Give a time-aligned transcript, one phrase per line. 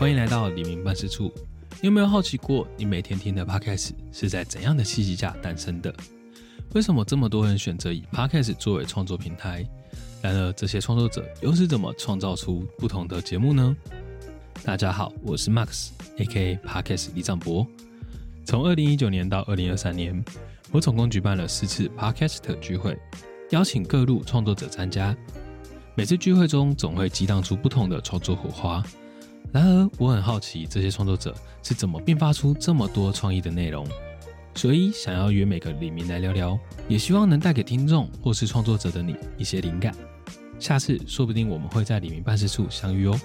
[0.00, 1.30] 欢迎来到黎明办事处。
[1.72, 5.94] 你有没有好奇过，你每天听的 Podcast 是在怎样的契机下诞生的？
[6.72, 9.62] 为什么这么多人选择以 Podcast 作为创作平台？
[10.22, 13.76] 然而，这些创作者又是怎么创造出不同的节目呢？
[14.64, 16.56] 大家好，我是 Max，A.K.A.
[16.66, 17.66] Podcast 李长博。
[18.46, 20.24] 从二零一九年到二零二三年，
[20.72, 22.98] 我总共举办了四次 Podcast 聚会，
[23.50, 25.14] 邀请各路创作者参加。
[25.94, 28.82] 每次聚会中，总会激荡出不同的创作火花。
[29.52, 33.86] 然而，我很好奇这些创作者是怎么并发出这么多创意的内容，
[34.54, 39.94] 所以想要约每个李明来聊聊，也希望能带给听众或是创作者的你一些灵感。
[40.58, 43.20] 下次说不定我们会在李明办事处相遇哦。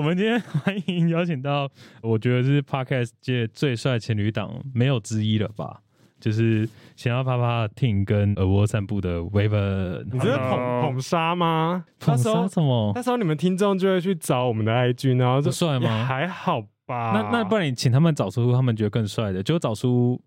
[0.00, 5.82] 我们今天欢迎邀请到，我觉得是 Podcast 界最帅情侣档，没有之一了吧？
[6.18, 6.66] 就是
[6.96, 10.02] 想要啪啪 Ting 跟耳蜗散步的 Weaver。
[10.10, 11.84] 你这是捧捧杀吗？
[11.98, 12.92] 捧杀什么？
[12.94, 16.02] 那时候你们听众就会去找我们的 IG，然后就帅吗？
[16.06, 17.12] 还好吧。
[17.12, 20.18] 那那不然你请他们找出他们觉得更帅的，就找出。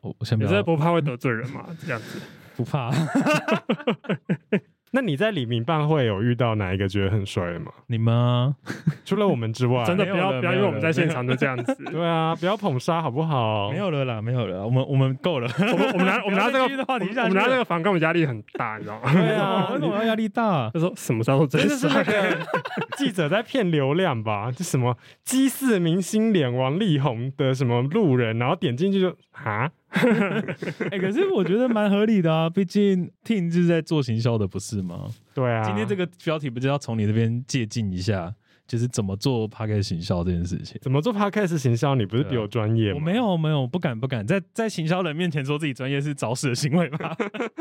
[0.00, 0.50] 我我先不要。
[0.50, 1.66] 你这不怕会得罪人吗？
[1.84, 2.18] 这样子
[2.56, 2.90] 不怕。
[4.92, 7.70] 那你在李明办会有遇到哪一个觉得很帅的吗？
[7.86, 8.54] 你们
[9.04, 11.76] 除了我们之外，真的不要不要因为我们在现场就这样子。
[11.90, 13.70] 对啊，不要捧杀好不好？
[13.70, 15.48] 没有了啦，没有了，我们我们够了。
[15.58, 19.12] 我们我们拿 我们拿这个话题，我们拿这个反跟我们压力很大，你知道吗？
[19.12, 20.68] 对啊，为什么要压力大？
[20.74, 22.38] 他说什么时候真是那个
[22.96, 24.50] 记者在骗流量吧？
[24.50, 29.70] 就什么鸡四明星脸王力宏的什么路人，然后点进去就啊。
[30.90, 35.08] 哎，可是我觉得蛮合理的啊，毕竟 Team 是在做行销的，不是吗？
[35.34, 38.32] 对啊，今天这个标题不就要从你这边借鉴一下，
[38.68, 40.78] 就是怎么做 Podcast 行销这件事情？
[40.80, 41.94] 怎么做 Podcast 行销？
[41.96, 42.98] 你不是比我专业吗？
[42.98, 47.16] 我没有，没有，不敢，不敢，在在行销人面前说自己专业是找死的行为吧？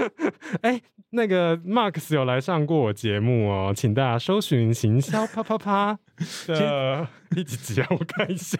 [0.61, 0.79] 哎，
[1.09, 5.99] 那个 Max 有来上过我节目哦，请大家搜寻行销 啪啪啪
[6.47, 7.87] 的第几集啊？
[7.89, 8.57] 我看一下。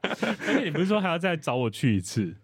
[0.00, 2.34] 而且你不是说还要再找我去一次？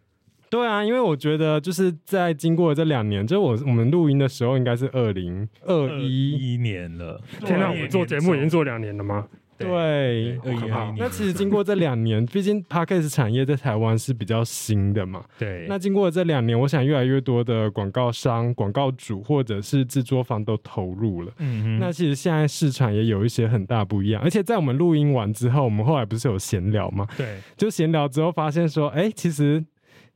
[0.54, 7.20] 对啊，因为我觉得就是在经过这两年，就我我们录音的时候应该是二零二一年了。
[7.41, 9.26] 天哪，我们做节目已经做两年了吗？
[9.59, 10.94] 对，二一年。
[10.98, 15.25] 那其实经过这两年，毕竟 podcast 产业在台湾是比较新的嘛。
[15.38, 15.66] 对。
[15.69, 21.32] 那经过这两年，我想越来越多的广告商、广告主或者是制作方都投入了。
[21.38, 21.78] 嗯嗯。
[21.81, 27.06] 那其实现在市场也有一些很大不一样，而且在我们录音完之后，我们后来不是有闲聊吗？
[27.16, 27.38] 对。
[27.56, 29.65] 就闲聊之后发现说，哎，其实。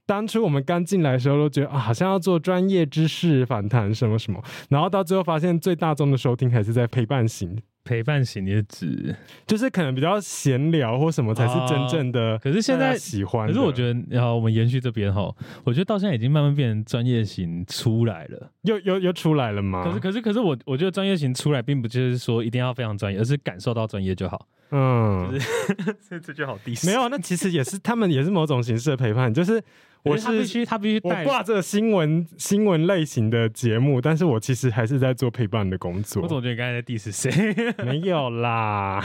[0.08, 7.60] 当初我们刚进来的时候，都觉得啊，好像要做专业知识访谈什么什么，然后到最后发现最大众的收听还是在陪伴型。
[7.84, 9.16] 陪伴型的指
[9.46, 12.38] 就是可能比较闲聊或什么才是真正的。
[12.38, 19.84] 可是现在喜欢，可是我觉得，然后我们延续这边哈，我觉得到现在已经慢慢变成专业型出来了，又又又出来了吗？
[19.84, 24.46] 可是可是可是我我觉得专业型出来，并不就是说一定要非常专业，而是感受到专业就好。
[24.70, 25.32] 嗯，
[26.10, 26.74] 这这句好低。
[26.84, 29.62] 没有，那其实也是他们也是某种形式的陪伴，就是。
[30.04, 36.22] 我是必须，他必须我挂着新闻新闻类型的节目，但是我其实还是在做陪伴的工作。
[36.22, 37.30] 我总觉得刚才在 diss 谁？
[37.84, 39.04] 没有啦，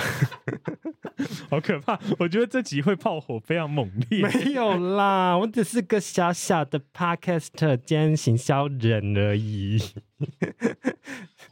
[1.49, 1.99] 好可怕！
[2.19, 4.21] 我觉得这集会炮火非常猛烈。
[4.21, 9.81] 没有啦，我只是个小小的 podcast 兼行销人而已。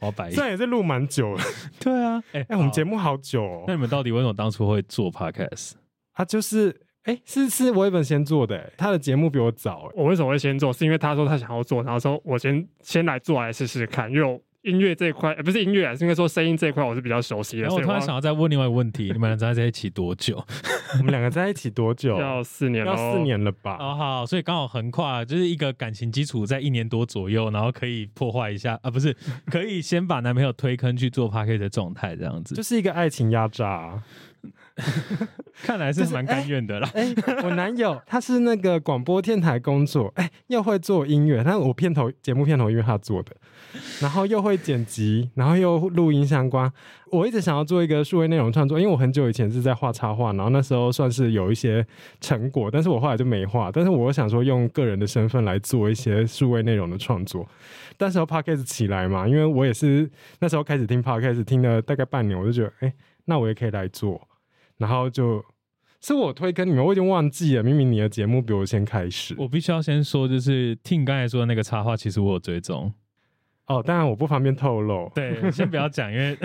[0.00, 1.42] 好白，这也是录蛮久了。
[1.78, 3.42] 对啊，哎哎，我们节目好久。
[3.42, 3.64] 哦。
[3.66, 5.72] 那你们到底为什么当初会做 podcast？
[6.14, 6.80] 他就是。
[7.04, 9.90] 哎，是是我一本先做的，他的节目比我早。
[9.94, 10.72] 我为什么会先做？
[10.72, 14.08] 是因为他说他想要做，然后说我先先来做来试试看。
[14.12, 17.68] 因为音乐这一块，不是音乐，是应该说声音这一块，我是比较熟悉的。
[17.68, 20.36] 我突然想要再问另外一个问题：你们俩在在一起多久？
[20.98, 22.16] 我们两个在一起多久？
[22.20, 23.76] 要四年，要四年了吧？
[23.80, 29.12] 哦好，所以刚好横跨，就是一个感情基础在一年多左右，然后可以破坏一下啊，不是
[29.46, 34.00] 可以先把男朋友推坑去做 p a r k 的状态，这样子，就是一个爱情压榨。
[35.62, 36.90] 看来是蛮甘愿的啦。
[36.94, 37.14] 哎，
[37.44, 43.36] 我男友他是那个广播电台工作，哎，又会做音乐，但是我片头节目片头因为他做的，
[44.00, 46.72] 然后又会剪辑， 然后又录音相关。
[47.10, 51.86] 我一直想要做一个数位内容创作，因为我很久以前是在画插画，然后那时候算是有一些
[52.22, 53.70] 成果，但是我后来就没画。
[53.70, 57.46] 但是我想说用个人的身份来做一些数位内容的创作。
[57.98, 60.10] 那时候 podcast 起来嘛，因为我也是
[60.40, 62.92] 那时候开始听 podcast，听了大概半年，我就觉得，哎，
[63.26, 64.18] 那我也可以来做。
[64.82, 65.40] 然后就
[66.00, 67.62] 是我推给你们，我已经忘记了。
[67.62, 72.92] 明明你的节目比我先开始，我必须要先说，就是听刚才说的那个插画，其实我有追踪。
[73.72, 75.10] 哦，当然我不方便透露。
[75.14, 76.36] 对，先不要讲，因为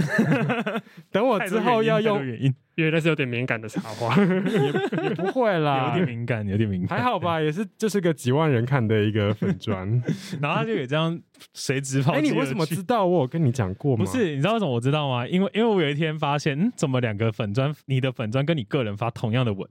[1.12, 9.88] 等我之后要用，原因，因为那是有点敏感的插话，也也不会啦， 有点敏感，有点敏感，还好吧，也是就是个几万人看的一个粉砖，
[10.42, 11.20] 然后他就也这样
[11.54, 12.14] 随之跑。
[12.14, 13.06] 哎，你为什么知道？
[13.06, 14.06] 我有跟你讲过吗？
[14.06, 15.28] 不是，你知道为什么我知道吗？
[15.28, 19.70] 因为因为我有一天发现，嗯，怎么两个粉砖，你的粉砖跟你个人发同样的文，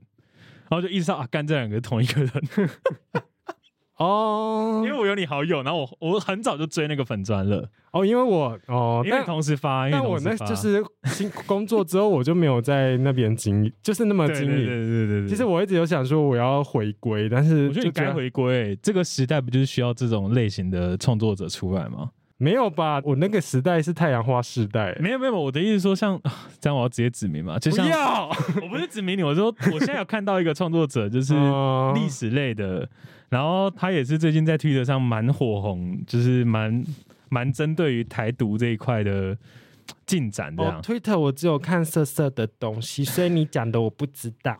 [0.69, 2.31] 然后就意识到啊，干这两个是同一个人。
[3.97, 7.67] 哦，因为我有你好友，然后我我很早就追那个粉砖了。
[7.91, 14.49] 哦，因为我哦，因为同时发，但我那就是新工作之后，我就没有在那边经营， 就是那么经营。
[14.49, 18.77] 对对对对其实我一直有想说我要回归，但是我觉得你该回归。
[18.83, 22.11] 这个时代不就是需要这种类型的创作者出来吗？
[22.39, 23.01] 没有吧？
[23.03, 24.95] 我那个时代是太阳花时代。
[24.99, 26.21] 没有没有，我的意思说，像
[26.61, 27.57] 这样我要直接指名嘛？
[27.57, 27.87] 就像
[28.61, 31.33] 我不是指名你，我说我现在有看到一个创作者，就是
[31.95, 32.87] 历史类的。
[33.29, 36.83] 然后他也是最近在 Twitter 上蛮火红，就是蛮
[37.29, 39.37] 蛮针对于台独这一块的
[40.05, 40.81] 进展这样。
[40.81, 44.57] 推特我只有看色色的东西，所以你讲的我不知道。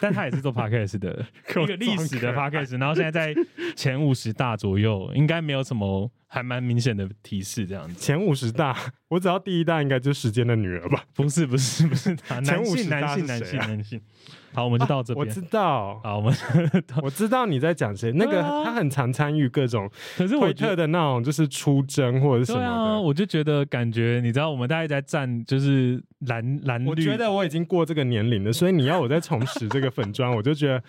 [0.00, 3.34] 但他也是做 podcast 的一个历史的 podcast，然后现在在
[3.76, 7.94] 前五十大左右，应该没有什么还蛮明显的提示这样子。
[8.00, 8.76] 前五十大，
[9.08, 11.04] 我只要第一大应该就是时间的女儿吧？
[11.14, 14.00] 不是不是不是，前五十男性男性男性。
[14.52, 15.26] 好，我们就到这边。
[15.26, 16.32] 我知道，好，我们
[17.02, 18.12] 我知道你在讲谁。
[18.12, 23.00] 那个他很常参与各种，可是我特的那种，就是出征或者什么的。
[23.00, 26.88] 我就觉得感觉，你知道，我们大家在站，就是蓝蓝绿。
[26.88, 30.82] 我觉得我已经过这个年龄了，所以你要我再重拾这个粉砖，我就觉得。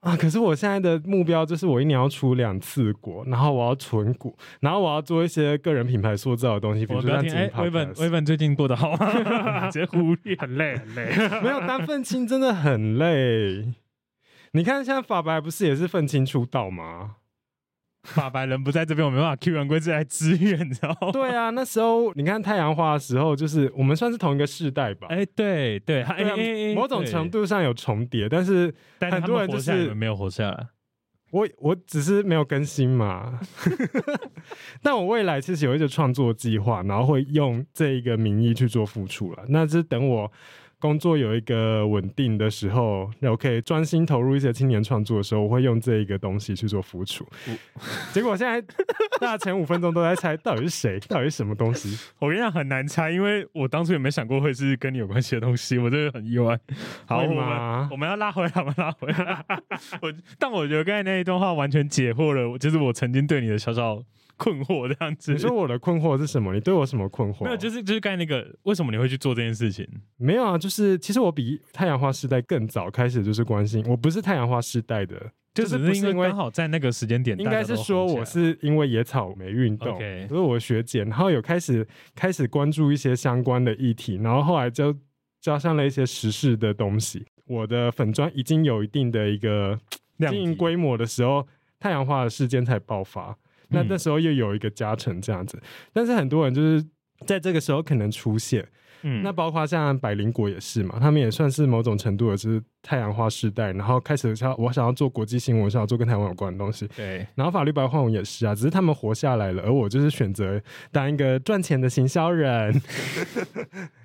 [0.00, 0.16] 啊！
[0.16, 6.84] 可是我现在的目标就是我一年要出两次国，然后我要存股，然后我要做一些个人品牌塑造的东西。
[6.84, 9.70] 比如说，哎，微本微本最近过得好吗？
[9.70, 11.40] 直接忽略，很累很累。
[11.40, 13.72] 没有当愤青真的很累。
[14.54, 17.18] 你看，现在法白不是也是愤青出道吗？
[18.14, 21.12] 法白人不在这边，我没办法 Q 完龟子来支援，你知道吗？
[21.12, 25.06] 对啊，那时候你看太阳花的时候，就是我们算是同一个世代吧？
[25.08, 26.04] 哎，对对，
[26.74, 30.66] 某种程度上有重叠，但是很多人就是没有活下来。
[31.30, 33.40] 我我只是没有更新嘛，
[34.82, 40.30] 但我未来其实有一个创作计划，然后会用这一个名义去做付出了，那是等我。
[40.82, 47.24] 工作有一个稳定的时候，那我可以专心投入一些青年创作的时候，我会用这一个东西去做辅助。
[48.12, 48.60] 结果现在
[49.20, 51.96] 大家前五分钟都在猜到底是谁，到底是什么东西。
[52.18, 56.58] 我跟你讲很难猜，因为我当初也没想过会是跟你有关系的东西，我真的很意外。
[57.06, 59.44] 好，我们我们要拉回来，我们拉回来。
[60.00, 64.02] 我但我觉得刚才那一段话完全解惑了，就是我曾经对你的小小。
[64.42, 66.52] 困惑这样子，你说我的困惑是什么？
[66.52, 67.44] 你对我什么困惑？
[67.44, 69.86] 没有，就是就是刚才那个，为什么你会去做这件事情？
[70.16, 79.96] 没有啊，就是其实我比太阳花时代更早开始就是关心，我不是太阳花时代的，就是不是因为刚好在那个时间点，应该是说我是因为野草莓运动，
[80.28, 84.92] 所以我学姐，然后有开始开始关注一些相关的议题，然后后来就
[85.40, 89.78] 加上了一些时事的东西，我的粉砖已经有一定的一个
[90.18, 91.46] 经营规模的时候，
[91.78, 93.36] 太阳花的事件才爆发。
[93.72, 95.60] 那那时候又有一个加成这样子，
[95.92, 96.84] 但是很多人就是
[97.26, 98.66] 在这个时候可能出现，
[99.02, 110.60] 嗯，那包括像百灵果也是嘛，他们也算是某种程度的是太阳花时代，然后开始想我想要做国际新闻，想要做跟台湾有关的东西，对，然后法律白话文也是啊，只是他们活下来了，而我就是选择
[110.90, 112.80] 当一个赚钱的行销人。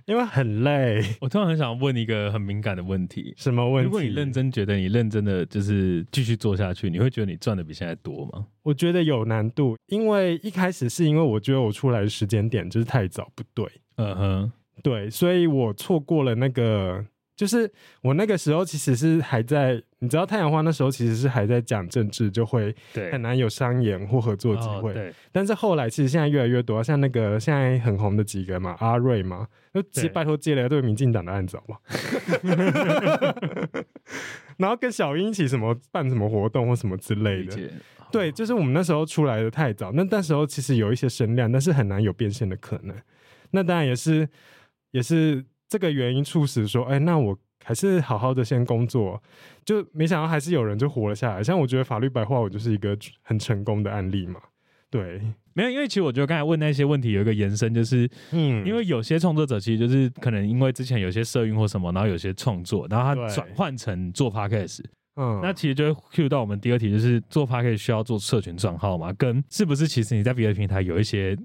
[0.08, 3.86] 因为很累，我突然很想问一个很敏感的问题：什么问题？
[3.86, 8.46] 如果你认真觉得你认真的就是继续做下去，你会觉得你赚的比现在多吗？
[8.64, 14.52] 我觉得有难度，因为一开始是因为我觉得我出来的时间点就是太早，不对，嗯哼，
[14.84, 17.06] 对，所以我错过了那个。
[17.36, 22.76] 就是我那个时候其实是还在，你知道太阳花那时候其实是还在讲政治，就会
[23.12, 24.92] 很难有商演或合作机会。
[24.92, 31.78] 对，但是后来其实现在越来越多，像那个现在很红的几个嘛，阿瑞嘛，就接拜托接了对民进党的案子好吗？
[34.58, 37.56] 然后跟小英一起什么办什么活动或什么之类的。
[38.12, 42.96] 对，就是我们那时候出来的太早，那那时候其实有一些声量，但是很难有变现的可能。
[43.52, 44.28] 那当然也是，
[44.98, 45.46] 也是。
[45.70, 49.22] 这个原因促使说，哎，那我还是好好的先工作，
[49.66, 51.44] 就没想到还是有人就活了下来。
[51.44, 54.40] 像我觉得法律白话，我就是一个很成功的案例嘛。
[54.90, 64.86] 对，没有，因为其实我觉得刚才问那些问题有一个延伸，就是，嗯，因为有些创作者其实就是可能因为之前有些社运或什么，然后有些创作，然后他转换成做 podcast，
[65.18, 71.38] 嗯，那其实就会 cue 到我们第二题，就是做 podcast 需要做社群账号嘛，跟是不是其实你在别的平台有一些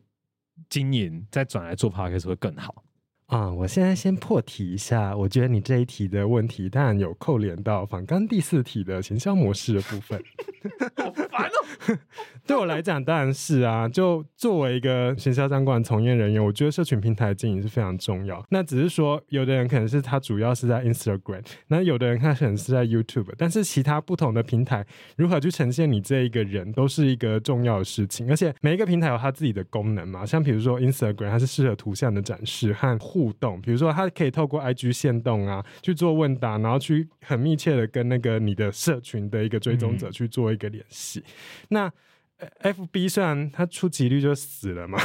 [0.69, 2.85] 经营，再转来做 podcast 会更好。
[3.33, 10.23] 啊、我现在先破题一下，我觉得你这一题的问题当然有扣连到反刚第四题的行销模式的部分。
[10.97, 11.99] 好烦哦！
[12.47, 13.89] 对我来讲，当然是啊。
[13.89, 18.45] 就作为一个行销相关的从业人员，我觉得社群平台经营是非常重要。
[18.51, 24.87] 那只是说，有的人可能是他主要是在 Instagram，那有的人他可能是在 YouTube，但是其他不同的平台
[25.17, 28.29] 如何去呈现你这一个人，都是一个重要的事情。
[28.29, 41.23] 而且每一个平台有它自己的功能嘛，像比如说 Instagram，它是适合图像的展示和互动，比如说它可以透过 IG 线动啊去做问答，然后去很密切的跟那个你的社群的一个追踪者去做一个联系。
[41.69, 41.93] 那
[42.39, 44.99] 呃 FB 虽然它出奇率就死了嘛，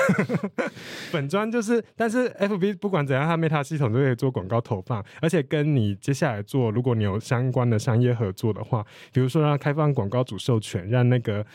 [1.12, 11.46] 本专就是，但是 FB 不管怎样，它 Meta 系统都可以做广告投放，而且跟你接下来做，如果你有相关的商业合作的话，比如说让开放广告主授权，让那个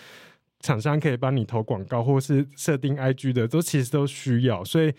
[0.61, 4.93] 厂商可以帮你投广告，或是设定 IG 的，都其实都需要，所以。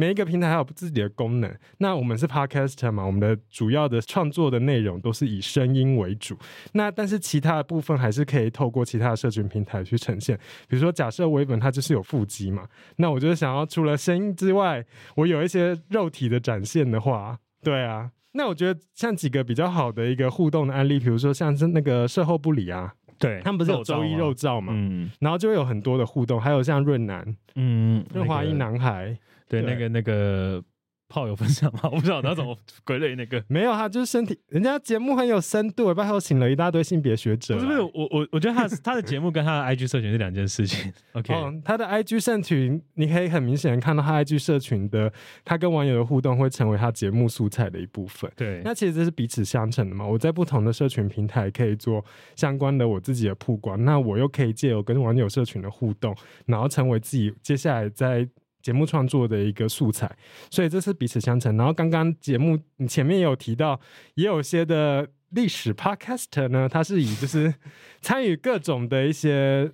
[0.00, 1.54] 每一个平台还有自己的功能。
[1.76, 6.34] 那我们是 Podcaster 嘛，我们的主要的创作的内容都是以声音为主。
[6.72, 10.34] 那但是其他的部分还是可以透过其他的社群平台去呈现。
[10.66, 12.66] 比如说，假设微本它就是有腹肌嘛，
[12.96, 14.82] 那我就想要除了声音之外，
[15.16, 18.10] 我有一些肉体的展现的话，对啊。
[18.32, 29.18] 那我觉得像几个比较好的一个互动的案例，比如说像是那个售后不理啊，对他们不是有周一肉照嘛，嗯然后就会有很多的互动，还有像润南、嗯，那个润滑一男孩，
[29.50, 30.62] 对对那个那个
[31.08, 33.42] 炮友分享嘛， 我不知道他怎么归类那个。
[33.50, 40.92] 没有他就是身体，人家节目很有深度，背后请了一大堆性别学者，不是不是，我我我觉得他的 他的节目跟他的 IG 社群是两件事情。
[41.14, 45.12] OK，、哦，他的 IG 社群，你可以很明显地看到他 IG 社群的
[45.44, 48.30] 他跟网友的互动会成为他节目素材的一部分。
[48.36, 50.06] 对，那其实这是彼此相成的嘛。
[50.06, 52.04] 我在不同的社群平台可以做
[52.36, 56.14] 相关的我自己的曝光，那我又可以借由跟网友社群的互动，
[56.46, 58.28] 然后成为自己接下来在
[58.62, 60.10] 节目创作的一个素材。
[60.50, 61.56] 所以这是彼此相成。
[61.56, 63.80] 然后刚刚节目你前面也有提到，
[64.14, 67.54] 也有些的历史 podcaster 呢，他是以就是
[68.00, 69.72] 参与各种的一些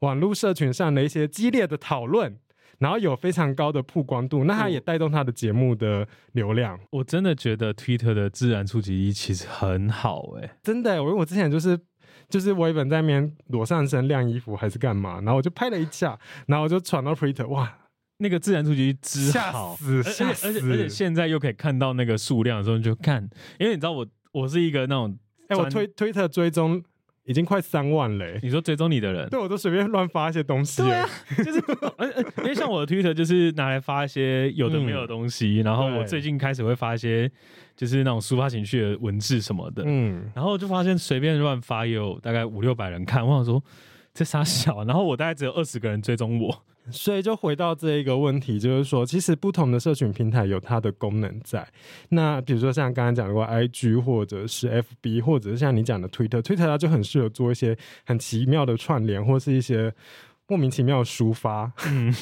[0.00, 2.38] 网络社群上的一些激烈的讨论。
[2.80, 6.78] 然后有非常高的曝光度，那他也带动他的节目的流量。
[6.90, 11.78] 我真的觉得 Twitter 的自然触及力其实很好哎、真的，我因为我之前就是
[12.28, 17.72] 就是我一本在那边裸上身晾衣服还是干嘛，然后我就拍了一下，然后我就传到 Twitter，哇，
[18.18, 23.22] 那个自然触及力之吓好，死而且而且而且现在又可以看到那个数量的时候，你就看，
[23.58, 25.18] 因为你知道我我是一个那种，
[25.48, 26.82] 哎、我推推 Twitter 追踪
[27.24, 31.62] 已经快三万嘞、你说追踪你的人，对我都随便乱发一些东西、就是，
[31.96, 37.30] 而而因为像我的 Twitter 就是拿来发一些有的没有的东西，然后我对最近开始会发一些
[37.74, 43.62] 就是那种抒发情绪的文字什么的，嗯，然后就发现随便乱发也有大概五六百人看，我想说
[44.12, 51.66] 这傻小，然后我大概只有二十个人追踪我，所以就回到这一个问题，就是说，其实不同的社群平台有它的功能在。
[52.10, 54.68] 那比如说像刚刚讲过 IG 或者是
[55.02, 59.92] FB，或者是像你讲的 Twitter，Twitter 它就很适合做一些很奇妙的串联，或是一些
[60.46, 61.72] 莫名其妙的抒发。
[61.86, 62.14] 嗯，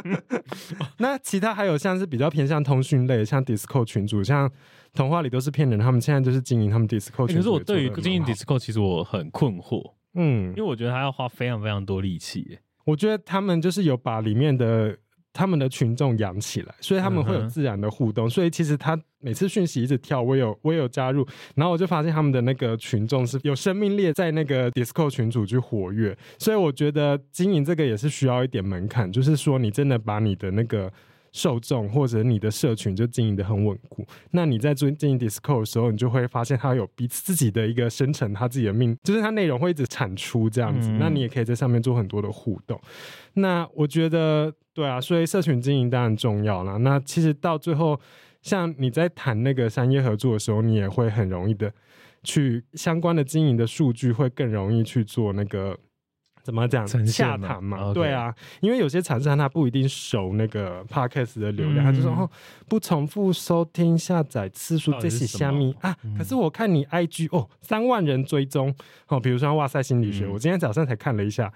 [0.98, 4.50] 那其他还有像是比较偏向通讯类，像 Discord 群组，像
[4.94, 14.96] 童话里都是骗人，他们现在就是经营他们 Discord 群组、可是我对于经营 Discord 其实我很困惑，嗯因为，我觉得他要花非常非常多力气耶，我觉得他们就是有把里面的
[15.30, 18.30] 他们的群众养起来，所以他们会有自然的互动。
[18.30, 26.16] 所以其实他每次讯息一直跳，我有我有加入，然后我就发现他们的那个群众是有生命力，在那个 Discord 群组去活跃。
[26.38, 30.90] 所以我觉得经营这个也是需要一点门槛，就是说你真的把你的那个。
[31.36, 42.80] 受众或者你的社群就经营的很稳固，那你在做经营 Discord 的时候，你就会发现它有彼此自己的一个生成，它自己的命，就是它内容会一直产出这样子，嗯那你也可以在上面做很多的互动。
[43.34, 46.78] 那我觉得，对啊，所以社群经营当然重要啦。
[46.78, 48.00] 那其实到最后，
[48.40, 51.70] 像你在谈那个商业合作的时候，你也会很容易的
[52.22, 55.78] 去相关的经营的数据会更容易去做那个。
[56.46, 56.86] 怎么讲？
[56.86, 62.30] 呈现嘛洽谈嘛对啊，因为有些厂商他不一定熟那个 podcast 的流量，他就说嗯哦，
[62.68, 65.96] 不重复收听下载次数这些虾米啊。
[66.04, 68.72] 嗯可是我看你 IG 哦，三万人追踪
[69.08, 71.52] 哦，比如说哇塞心理学，嗯我今天早上才看了一下，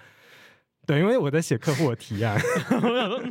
[0.86, 2.36] 对，因为我在写客户的提案，
[2.82, 3.22] 我想说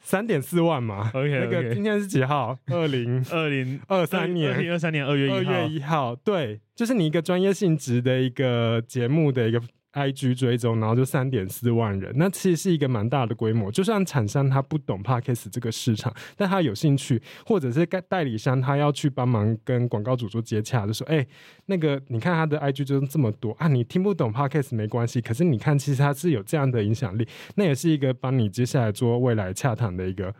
[0.00, 1.10] 三点四万嘛。
[1.14, 2.56] OK 那个今天是几号？
[2.66, 9.60] 二零 二零二三年二零二三年二月二一号月，一号，对，就是你一个专业性质的一个节目的一个
[9.92, 13.70] IG 追踪，然后就三点四万人，那其实是一个蛮大的规模。
[13.70, 21.26] 就算厂商他不懂 Podcast 这个市场，但他有兴趣，或者是代代理商他要去帮忙跟广告主做接洽，就说，哎、
[21.66, 30.34] 那个你看他的 IG 追踪这么多啊，你听不懂 Podcast 没关系，可是你看其实他是有这样的影响力，那也是一个帮你接下来做未来洽谈的一个。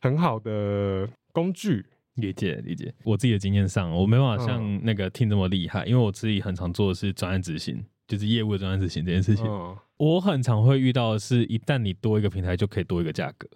[0.00, 1.86] 很好的工具。
[2.16, 9.46] 理解理解，我自己的经验上，我没办法像嗯那个听这么厉害，因为我自己很常做的是专案执行，就是业务的专案执行这件事情。
[9.46, 13.48] 嗯，我很常会遇到的是，一旦你多一个平台，就可以多一个价格。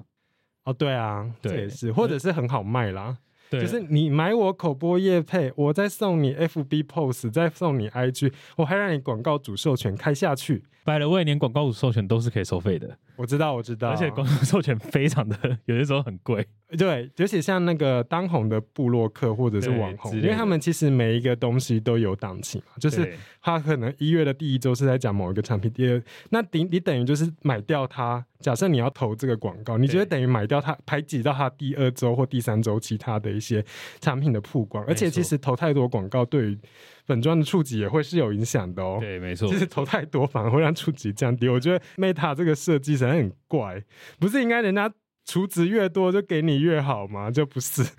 [0.65, 3.17] 哦，对啊，对这也是，或者是很好卖啦。
[3.51, 10.65] 对，就是你买我口播业配，我再送你 FB post，再送你 IG，我还让你广告主授权开下去。
[10.89, 16.47] 百了位连广告主授权都是可以收费的，我知道，我知道，而且广告授权非常的有些时候很贵。
[16.79, 28.25] 对，尤其像那个当红的部落客或者是对网红，因为他们其实每一个东西都有档期嘛，就是他可能一月的第一周是在讲某一个产品，第二那你你等于就是买掉它。
[28.41, 33.65] 假设你要投这个广告，你就会对等于买掉它，排挤到它第二周或第三周其他的一些
[34.01, 36.59] 产品的曝光，而且其实投太多广告对于
[37.09, 38.99] 本装的触及也会是有影响的哦。
[39.01, 39.57] 对，没错就。
[39.59, 41.49] 是投太多反而会让触及降低。
[41.49, 43.83] 我觉得 Meta 这个设计实在很怪，
[44.21, 44.93] 不是应该人家
[45.29, 47.31] 储值越多就给你越好吗？
[47.31, 47.85] 就不是。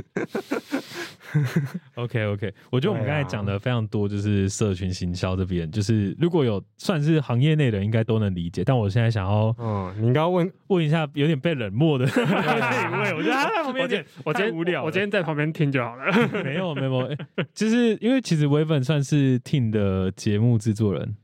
[1.93, 8.63] OK OK，我觉得我们刚才讲的非常多，就是社群行销这边，就是如果有算是行业内的，应该都能理解。
[8.65, 16.05] 但我现在想要嗯，你应该要问，问一下，有点被冷漠的 那一位，我觉得他在旁边有点我今天无聊我今天在旁边听就好了。
[16.43, 17.15] 没 有没有，没有欸
[17.53, 21.15] 就是因为其实微粉算是 Team 的节目制作人，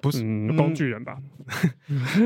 [0.00, 1.16] 不是、嗯，工具人吧，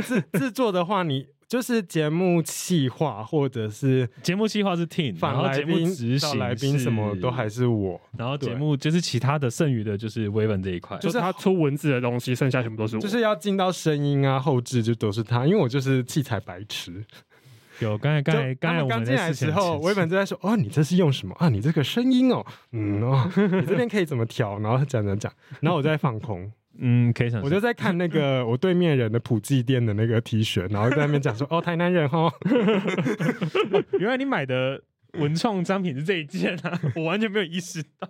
[0.03, 8.01] 制制作的话，你就是节目企划或者是节目计划是 Team，然后节目宾执行到来宾什么都还是，我。
[8.19, 13.01] 然后节目就是其他的剩余的，就是微粉这一块，就是他出文字的东西，剩下全部都是我。
[13.01, 17.05] 就是要进到声音啊、后置就都是他，因为我就是器材白痴。
[17.79, 21.51] 有刚才刚才刚才我们进来的时候，前微本就在说：“哦，你这是用什么啊？
[21.51, 32.33] 你这个声音哦，嗯哦，你这边可以怎么调？”然后讲讲讲，然后我在放空，嗯，可以想，我就在看那个 我对面人的普济店的那个 T 恤，然后在那边讲说：“哦，台南人哦。
[33.99, 34.83] 原来你买的
[35.15, 38.09] 文创商品是这一件啊，我完全没有意识到。”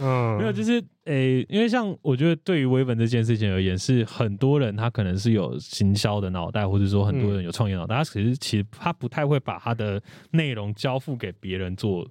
[0.00, 12.08] 嗯，没有，就是诶、因为像我觉得对于微文这件事情而言，是很多人他可能是有行销的脑袋，或者说很多人有创业脑袋，他其实其实他不太会把他的内容交付给别人做。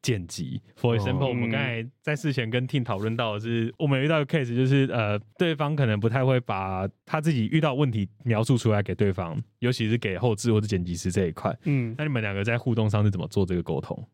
[0.00, 11.56] 剪辑，for example，、哦我们刚才在事前跟 Team 讨论到的是，我们遇到一个 case，就是呃，对方可能不太会把他自己遇到问题描述出来给对方，尤其是给后置或者剪辑师这一块。
[11.64, 14.06] 嗯，那你们两个在互动上是怎么做这个沟通？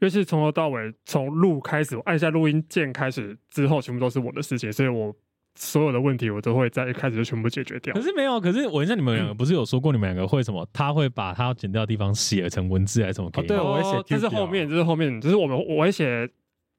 [0.00, 5.14] 就是从头到尾，从录开始，我按下录音键开始之后，全部都是我的事情，所以我
[5.56, 8.00] 所有的问题我都会在一开始就全部解决掉可。
[8.00, 10.66] 是没有，可是我印象你们两个不是有说过，你们两个会什么？
[10.72, 13.30] 他会把他要剪掉的地方写成文字还是什么？
[13.46, 16.28] 对我会写哦这 Q 表是后面，就是后面，就是我们我会写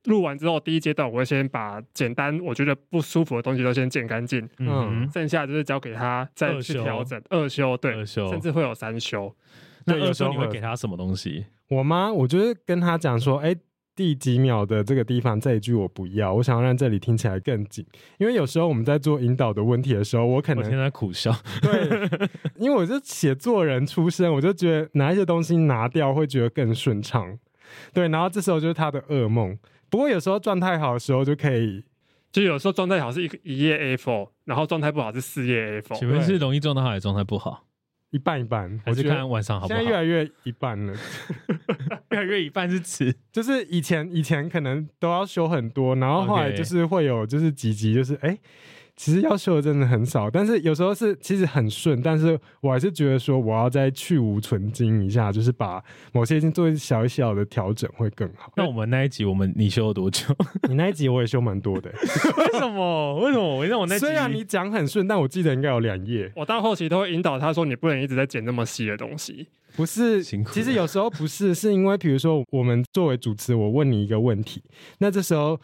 [0.05, 9.33] 录完之后，第一阶段我会先把简单我觉得不舒服的东西都先剪干净，嗯，剩下就是交给他再去调整二修，对，二修甚至会有三修。
[9.85, 11.45] 那二修对有时候你会给他什么东西？
[11.69, 12.11] 我吗？
[12.11, 13.55] 我就是跟他讲说：“哎。”
[13.95, 17.85] 第几秒的这个地方这一句我不要，我想要让这里听起来更紧，
[18.17, 21.33] 因为有时候我们在做引导的问题的时候，我可能我现在苦笑。
[21.61, 21.89] 对，
[22.57, 27.39] 因为我是写作人出身，我就觉得拿一些东西拿掉会觉得更顺畅。
[27.93, 29.57] 对，然后这时候就是他的噩梦。
[29.89, 31.83] 不过有时候状态好的时候就可以，
[32.31, 35.95] 就有时候状态好是一个一页 A4，然后状态不好是四页 A4。
[35.97, 37.63] 请问是容易状态好还是状态不好？
[38.11, 39.79] 一半一半，我觉得看晚上好不好？
[39.79, 40.93] 现在越来越一半了。
[42.23, 43.13] 越来越一半是词。
[43.31, 48.37] 就是以前以前可能都要修很多，然后后来就是会有就是几集就是哎。
[48.97, 58.53] 其实要修的真的很少，但是有时候是其实很顺，但是我还是觉得说我要再去无存精一下，就是把某些已经做小小的调整会更好。
[58.55, 60.33] 那我们那一集我们你修了多久？
[60.69, 63.15] 你那一集我也修蛮多的，为什么？
[63.19, 63.57] 为什么？
[63.57, 66.31] 我让我那集虽然你讲很顺，但我记得应该有两页。
[66.33, 69.49] 我到后期都会引导他说，你不能一直在剪那么细的东西。
[69.75, 74.63] 不是其实有时候不是，是因为比如说我们作为主持，我问你一个问题，
[74.99, 75.59] 那这时候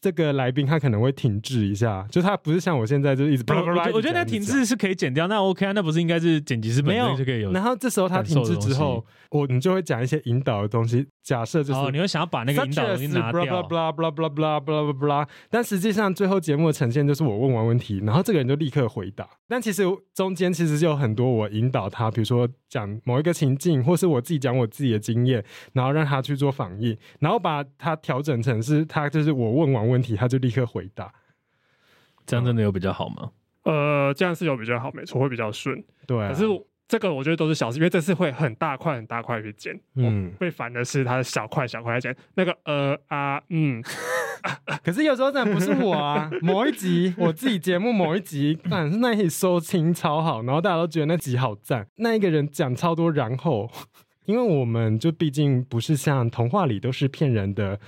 [0.00, 4.40] 这个来宾他可能会停滞一下，就他不是像我现在就一直我我觉得我觉得那停。
[4.40, 7.52] 滞是可以剪掉，那 OK 啊，那不是应该是剪辑师本没有身就可以有？
[7.52, 11.06] 然后这时候他停滞之后，我你就会讲一些引导的东西。
[11.22, 13.92] 假设就是哦，你会想要把那个引导的东西拿掉 blah。
[13.92, 19.28] blah blah blah blah blah blah blah，但实际上最后节目的呈现就是我问完问题，然后这个人就立刻回答。
[19.50, 19.82] 但其实
[20.14, 31.12] 中间其实就有很多我引导他，比如说讲某一个情境，或是我自己讲我自己的经验，然后让他去做反应，然后把他调整成是他就是我问完问题，他就立刻回答。
[32.24, 33.32] 这样真的有比较好吗？
[33.64, 35.82] 呃，这样是有比较好，没错，会比较顺。
[36.06, 39.72] 对啊、可是我这个我觉得都是小事，因为这次会很大块很大块去剪。
[39.94, 42.14] 嗯嗯，会烦的是它的小块小块来剪。
[42.34, 43.80] 那个呃啊嗯，
[44.82, 53.70] 可是有时候真的不是我啊， 某一集我自己节目某一集，但是那一集收听超好，然后大家都觉得那集好赞，那一个人讲超多然后，
[54.24, 57.78] 因为我们就毕竟不是像童话里都是骗人的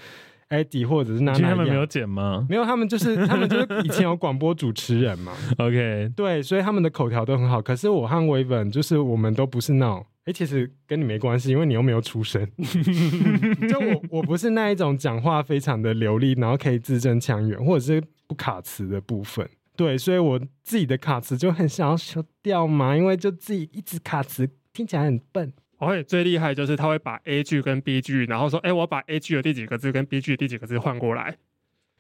[0.52, 1.82] Eddie 或者是娜娜他们没有。
[1.92, 7.60] 剪吗没有，他们就是他们就是 以前有广播主持人嘛，？OK，对，所以他们的口条都很好。
[7.60, 12.48] 可是我和维文就是我们都不是那种，哎、其实跟你没关系，因为你又没有出声。
[13.68, 19.46] 就我我不是那一种讲话非常的流利，然后可以字正腔圆，或者是不卡词的部分。
[19.76, 25.52] 对，所以我自己的卡词就很想要修掉嘛，因为就自己一直卡词，听起来很笨。
[25.86, 31.36] 而且最厉害就是他会把 A 句跟 B 句，然后说，哎、我把 A 句的第几个字跟 B 句的第几个字换过来。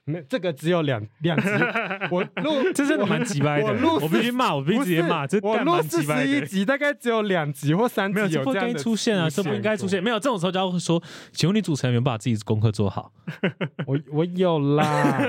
[0.04, 1.48] 没，这个只有两两集，
[2.10, 3.66] 我录这真的蛮鸡掰的。
[3.68, 6.28] 我录我必须骂，我必须直接骂，这我录四十。
[6.28, 9.30] 一集，大概只有两集或三集没有，这不该有这样的出现啊！
[9.30, 10.02] 这不应该出现。
[10.02, 13.12] 没有这种时候就要说，请问你主持人有没有把自己功课做好？
[13.86, 15.22] 我我有啦，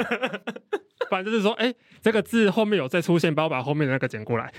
[1.10, 4.52] 反正就是说，哎、这个字后面有再出现，帮我把后面的那个剪过来。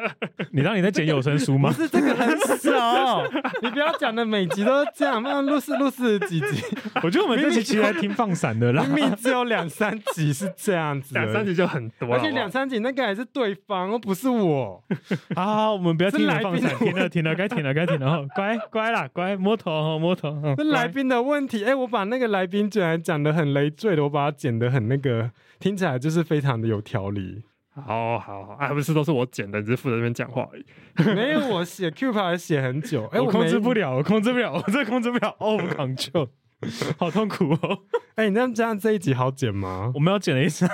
[0.52, 1.82] 你让你在剪有声书吗不？
[1.82, 3.22] 是这个很少，
[3.62, 6.64] 你不要讲的每集都是这样，那录四录四十几集，
[7.02, 8.82] 我觉得我们这期其实还挺放闪的啦。
[8.84, 14.82] 明明只有两三集是这样子，两三集，就很多了，而且两三集那个还是对方，又不是我。
[15.34, 20.28] 好好好，我们不要听是来宾放闪，的停了停了，该停了该停了，哦乖乖啦，乖，摸头哦摸头。
[20.28, 27.42] 哦乖是来宾的问题，哎、我把那个来宾居然讲的很累赘的，我把它剪得很那个，听起来就是非常的有条理。
[27.74, 31.14] 好好好，哎，不是都是我剪的，你只是负责那边讲话而已。
[31.14, 36.28] 没有我写 Q 牌写很久， 哎、我控制不了，我控制不了， 我这控制不了，off control，
[36.98, 37.78] 好痛苦哦。
[38.16, 39.92] 哎、你这样这样这一集好剪吗？
[39.94, 40.68] 我们要剪了一下，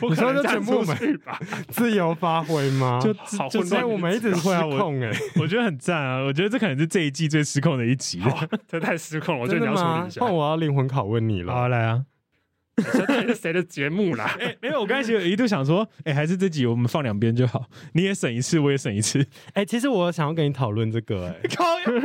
[0.00, 0.84] 我说就全部我
[1.26, 3.00] 吧，自由发挥吗？
[3.02, 8.32] 就好就所以混乱我们一直失控哎、我觉得很赞啊，我觉得这可能是这一季最失控的一集了。
[8.68, 10.10] 这太失控了，我觉得你要处理一？
[10.10, 10.24] 下。
[10.24, 11.52] 我要灵魂拷问你了。
[11.52, 12.04] 好，来啊。
[12.92, 14.36] 这到底是谁的节目啦？
[14.40, 19.26] 哎、没有，我刚才其实有一度想说，哎、还是这集我们放两边就好，你也省一次，我也省一次。
[19.52, 21.36] 哎、其实我想要跟你讨论这个、哎，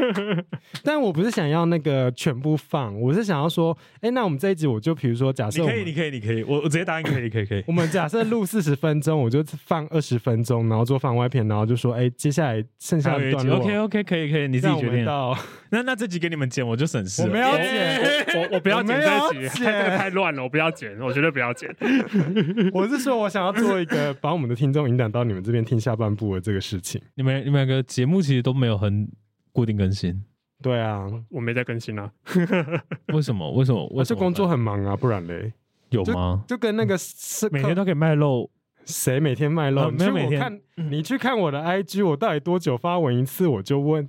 [0.84, 7.64] 但我不是想要那个全部放，我是想要说，哎、那我们这一集我就比如说，假你可以，你可以，你可以，我我直接答应可以，可以，可以。
[7.68, 15.06] 我们假设录四十分钟，我就放二十分钟，然后做番外篇，然后就说，哎、接下来剩下的段落 OK OK 可以可以，你自己决定。
[15.06, 15.38] 到
[15.74, 17.28] 那那这集给你们剪，我就省事了。
[17.28, 21.76] 我没有我剪我我不要剪这集，剪太 这个太乱了，我不要剪，我绝对不要剪。
[22.72, 27.02] 我是说我想要做一个把我们的听众引导到你们这边听下半部的这个事情。
[27.16, 29.10] 你们你们两个节目其实都没有很
[29.52, 30.24] 固定更新，
[30.62, 32.12] 对啊，我没在更新啊，
[33.12, 33.52] 为什么？
[33.54, 33.82] 为什么？
[33.88, 34.16] 我为什么？
[34.16, 35.54] 这工作很忙啊，不然嘞，
[35.90, 36.44] 有吗？
[36.48, 38.48] 就跟那个是每天都可以卖肉，
[38.86, 39.90] 谁每天卖肉？
[39.90, 43.48] 没有每天去我看，你去看我的 IG，我到底多久发文一次？
[43.48, 44.08] 我就问，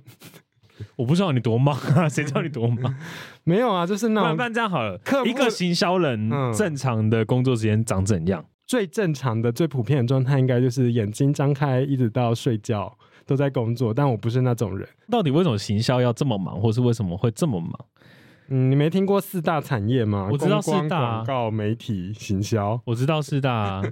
[0.95, 2.95] 我不知道你多忙啊， 谁知道你多忙？
[3.43, 8.43] 没有啊，就是那种然这样好了一个行销人嗯正常的工作时间长怎样？
[8.67, 12.91] 最正常的、最普遍的状态，应该就是眼睛张开一直到睡觉
[13.25, 13.93] 都在工作。
[13.93, 14.87] 但我不是那种人。
[15.11, 17.71] 到底为什么行销要这么忙，或是为什么会这么忙？
[18.49, 20.29] 嗯，你没听过四大产业吗？
[20.31, 22.79] 我知道四大啊广告、媒体、行销。
[22.85, 23.83] 我知道四大、啊，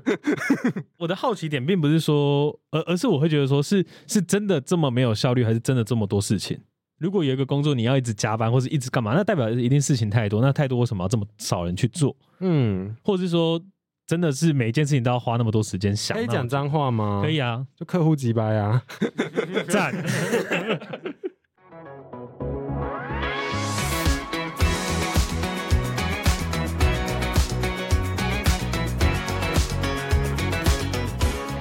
[0.98, 6.60] 我的好奇点并不是说，而而是我会觉得说是是真的这么没有效率，还是真的这么多事情？
[7.00, 12.16] 如果有一个工作你要一直加班或者一直干嘛，那代表一定事情太多，那太多为什么要这么少人去做？
[12.40, 13.62] 嗯，或者是说
[14.08, 16.16] 真的是每一件事情都要花那么多时间想？
[16.18, 17.22] 可以讲脏话吗？
[17.24, 18.84] 可以，啊，就客户急白啊。
[19.68, 19.94] 赞。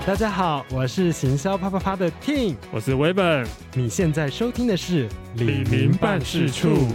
[0.05, 2.57] 大家好，我是行销啪啪啪的 Ting。
[2.73, 6.89] 我是维本你现在收听的是李明办事处。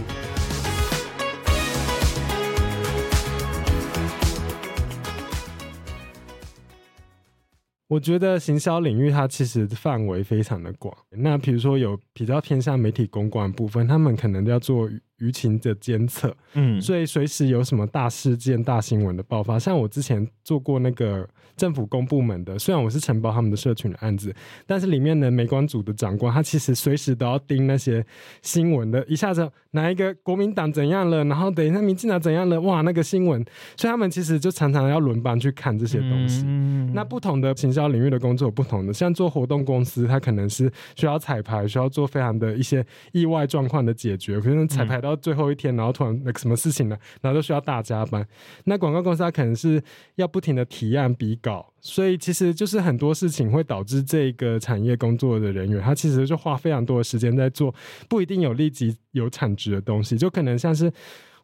[7.88, 10.94] 我觉得行销领域它其实范围非常的广。
[11.08, 14.86] 那比如说有比较偏向媒体公关部分，他们可能要做
[15.18, 21.26] 舆情的监测，嗯，所以随时有什么大事件、大新闻的爆发，像我之前做过那个
[21.58, 24.34] 政府公部门的，虽然我是承包他们的社群的案子，
[24.66, 28.04] 但是里面的美管组的长官，他其实随时都要盯那些
[28.40, 33.44] 新闻的，一下子哪一个国民党怎样了，然后等一下民进党怎样了，哇，那个新闻，
[33.76, 36.44] 所以他们其实就常常要轮班去看这些东西。
[36.46, 48.26] 嗯那不同的行销领域的工作有不同的，像做活动公司，它可能是需要彩排，需要做非常的一些意外状况的解决，比如说彩排到最后一天，然后突然那个什么事情了，然后就需要大加班。
[48.64, 49.82] 那广告公司它可能是
[50.14, 51.36] 要不停的提案比
[51.80, 57.74] 所以其实就是很多事情会导致这个产业工作的人员，他其实就花非常多的时间在做
[58.08, 60.92] 不一定有立即有产值的东西，就可能像是。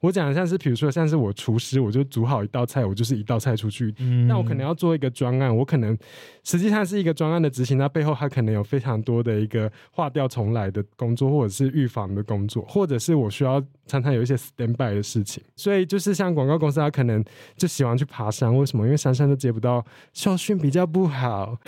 [0.04, 3.94] 我讲的像是，比如说像是我厨师，我就煮好一道菜，我就是一道菜出去。
[3.96, 5.96] 嗯那我可能要做一个专案，我可能
[6.42, 15.42] 实际上是一个专案的执行，那背后它可能有非常多的一个划掉重来的工作，或者是预防的工作，或者是我需要常常有一些 stand by 的事情。
[15.56, 17.24] 所以就是像广告公司，他可能
[17.56, 18.84] 就喜欢去爬山，为什么？
[18.84, 21.58] 因为山上都接不到校训比较不好。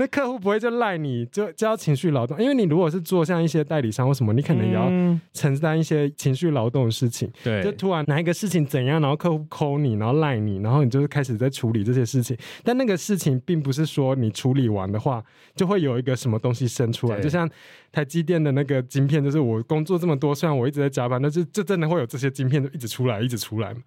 [0.00, 7.28] 那客户不会就赖你，就就要情绪劳动，因为你如果是做像一些代理商或什么，你可能也要嗯承担一些情绪劳动的事情。
[7.42, 12.36] 对就，突然哪一个事情怎样，然后客户抠你，然后赖你，然后你就是开始在处理这些事情。
[12.62, 15.20] 但那个事情并不是说你处理完的话，
[15.56, 17.20] 就会有一个什么东西生出来。
[17.20, 17.50] 就像
[17.90, 23.80] 台积电的那个晶片，就是我工作这么多，虽然我一直在加班，但是就真的会有这些晶片就一直出来，一直出来嘛。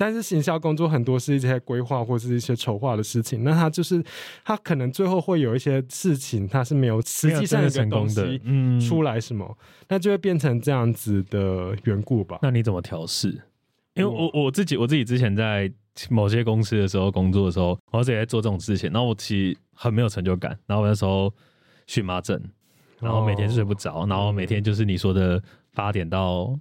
[0.00, 4.02] 但是行销工作很多是一些规划或是一些筹划的事情，那它就是
[4.42, 9.58] 它可能最后会有一些事情，它是没有实际上的成功的，嗯出来什么，
[9.88, 12.38] 那就会变成这样子的缘故吧。
[12.40, 13.28] 那你怎么调试？
[13.92, 15.70] 因为我我自己我自己之前在
[16.08, 21.30] 某些公司的时候工作的时候，我自己在做这种事情，然后我其实很没有成就感，然后我那时候
[21.86, 22.42] 荨麻疹，
[23.00, 25.42] 然后每天睡不着，然后每天就是你说的
[25.74, 26.58] 八点到，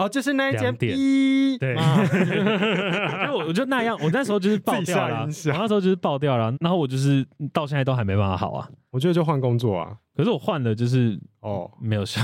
[0.00, 2.04] 哦，就是那一间两点 B，对啊
[3.26, 8.68] 就我我就那样，我那时候就是爆自己掉了我那时候就是爆掉了啊，然后我就是到现在都还没办法好啊。
[8.90, 9.96] 我觉得就换工作啊。
[10.16, 12.20] 可是我换了，就是哦，没有效，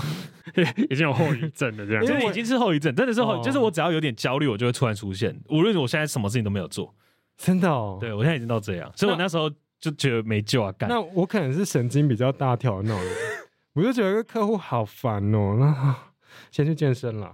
[0.90, 6.94] 已经有后遗症了这样因为我就是已经是后遗症，真的是后，哦就是我只要有点焦虑，我就会突然出现，无论我现在什么事情都没有做，
[7.38, 7.98] 真的哦。
[8.00, 10.88] 对我现在已经到这样，所以我那时候就觉得没救啊，干。
[10.90, 13.12] 那我可能是神经比较大条的那种人，
[13.74, 15.56] 我就觉得客户好烦哦。
[15.58, 16.02] 那啊
[16.50, 17.32] 先去健身了。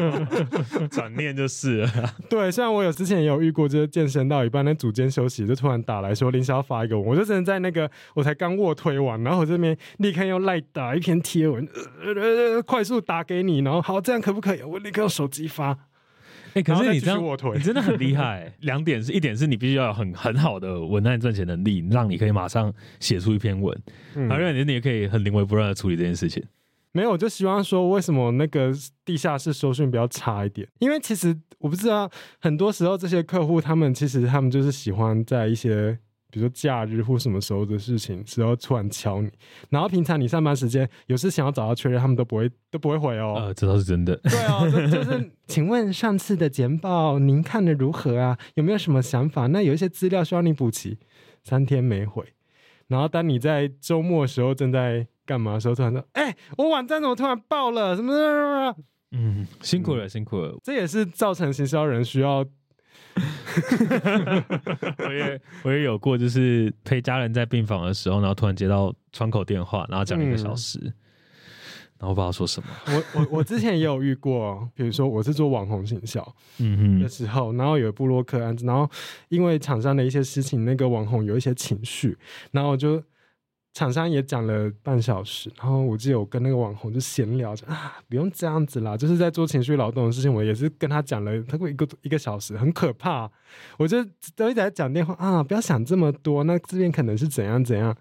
[0.90, 1.90] 转念就是了，
[2.28, 11.66] 对，虽然我有之前也有遇过，就是健身到一半，那组间休息就突然打来说林霄发一个文，我就真的在那个我才刚卧推完，然后我这边立刻用赖打一篇贴文，
[12.02, 14.62] 呃呃呃，快速打给你，然后好这样可不可以？
[14.62, 15.76] 我立刻用手机发。
[16.52, 17.22] 哎、可是你这样
[17.54, 23.72] 你真的很厉害、 两点是一点是你必须要有很很好的文案赚钱能力，让你可以马上写出一篇文；，
[24.16, 26.42] 嗯而你也可以很临危不乱的处理这件事情。
[26.92, 28.72] 没有，我就希望说，为什么那个
[29.04, 30.66] 地下室收讯比较差一点？
[30.80, 35.96] 因为其实我不知道，很多时候这些客户他们其实他们就是喜欢在一些
[36.32, 39.30] 比如说假日或什么时候的事情时候突然敲你，
[39.68, 43.34] 然后平常你上班时间有事想要找到确认，他们都不会都不会回哦。
[43.36, 44.16] 呃，这倒是真的。
[44.16, 48.38] 对哦，就就是， 请问上次的简报您看的如何啊？
[48.54, 49.46] 有没有什么想法？
[49.48, 50.98] 那有一些资料需要你补齐，
[51.42, 52.24] 三天没回。
[52.86, 57.94] 然后当你在周末的时候正在干嘛的时候，突然说：“哎、我网站怎么突然爆了？
[57.94, 58.74] 什么什么？”
[59.14, 60.58] 嗯，辛苦了，辛苦了。
[60.64, 62.38] 这也是造成行销人需要
[65.06, 70.80] 我也我也有过，就是陪家人在病房的时候，然后突然接到窗口电话，然后讲一个小时，
[71.98, 72.68] 然后不知道说什么。
[72.86, 76.20] 我我我之前也有遇过，比如说我是做网红行销
[76.58, 78.90] 嗯嗯，的时候，然后有部落客案子，然后
[79.28, 82.18] 因为厂商的一些事情，那个网红有一些情绪，
[82.50, 83.00] 然后我就
[83.72, 93.30] 厂商也讲了半小时，然后我记得我跟那个网红就闲聊着啊，不用这样子啦，就是在做情绪劳动的事情，我也是跟他讲了，他过一个一个小时，很可怕，
[93.78, 94.04] 我就
[94.34, 97.96] 都一直在讲电话啊，不要想这么多，那这边可能是怎样怎样，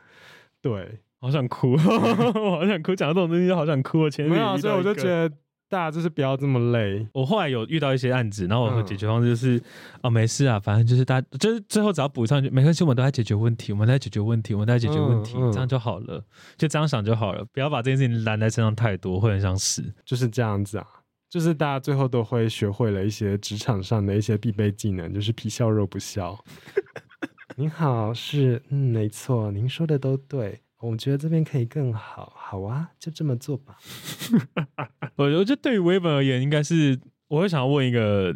[0.61, 3.99] 对，好想哭， 我好想哭，讲到这种东西就好想哭。
[3.99, 5.31] 我前面没有啊，所以我就觉得。
[5.69, 9.61] 得大家就是不要这么累，我后来有遇到一些案子，然后我的嗯解决方式就是，
[10.01, 16.23] 哦，没事啊，反正就是大家就是最后只要补上去，没关系，我们都在解决问题，我们在解决问题，我们在解决问题，嗯嗯这样就好了，
[16.57, 19.93] 就这样想就好了，不要把这件事情揽在身上太多，会很想死。
[20.03, 20.85] 就是这样子啊。
[21.29, 26.35] 就是大家最后都会学会了一些职场上的一些必备技能，就是皮笑肉不笑。
[27.55, 30.59] 您好，是嗯，没错，您说的都对。
[30.81, 33.77] 我觉得这边可以更好，好啊，就这么做吧。
[35.17, 38.33] 我我觉得对于微本而言，应该是我会想要问一个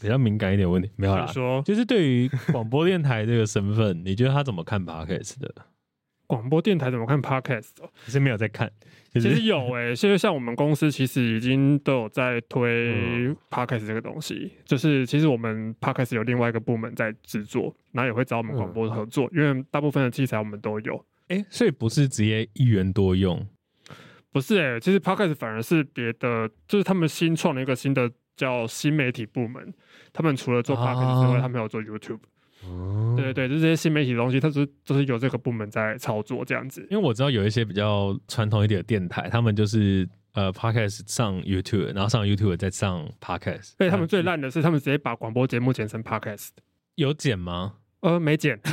[0.00, 5.54] 比较敏感一点的问题，没有啦你，说就是对于广播电台这个身份，你觉得他怎么看 podcast 的？
[6.26, 8.72] 广播电台怎么看 podcast？、哦、其实没有在看，
[9.12, 21.04] 其实有诶、现在像我们公司其实已经都有在推嗯 podcast 这个东西，就是其实我们 podcast 有另外一个部门在制作，然后也会找我们广播合作，因为大部分的器材我们都有。
[21.32, 23.46] 哎、所以不是直接一元多用，
[24.30, 29.72] 不是诶、其实 podcast 反而是别的，就是他们新创了一个新的叫新媒体部门，
[30.12, 32.20] 他们除了做 podcast 之外，啊他们还有做 YouTube。
[32.68, 36.86] 哦对对对，就是这些新媒体的东西，它是就是由这个部门在操作这样子。
[36.90, 46.50] 因为我知道有一些比较传统一点的电台，他们就是呃 podcast 上 YouTube，然后上 YouTube 再上 podcast，所以他们最烂的是，他们直接把广播节目剪成 podcast。
[46.94, 47.74] 有剪吗？
[48.00, 48.58] 呃，没剪，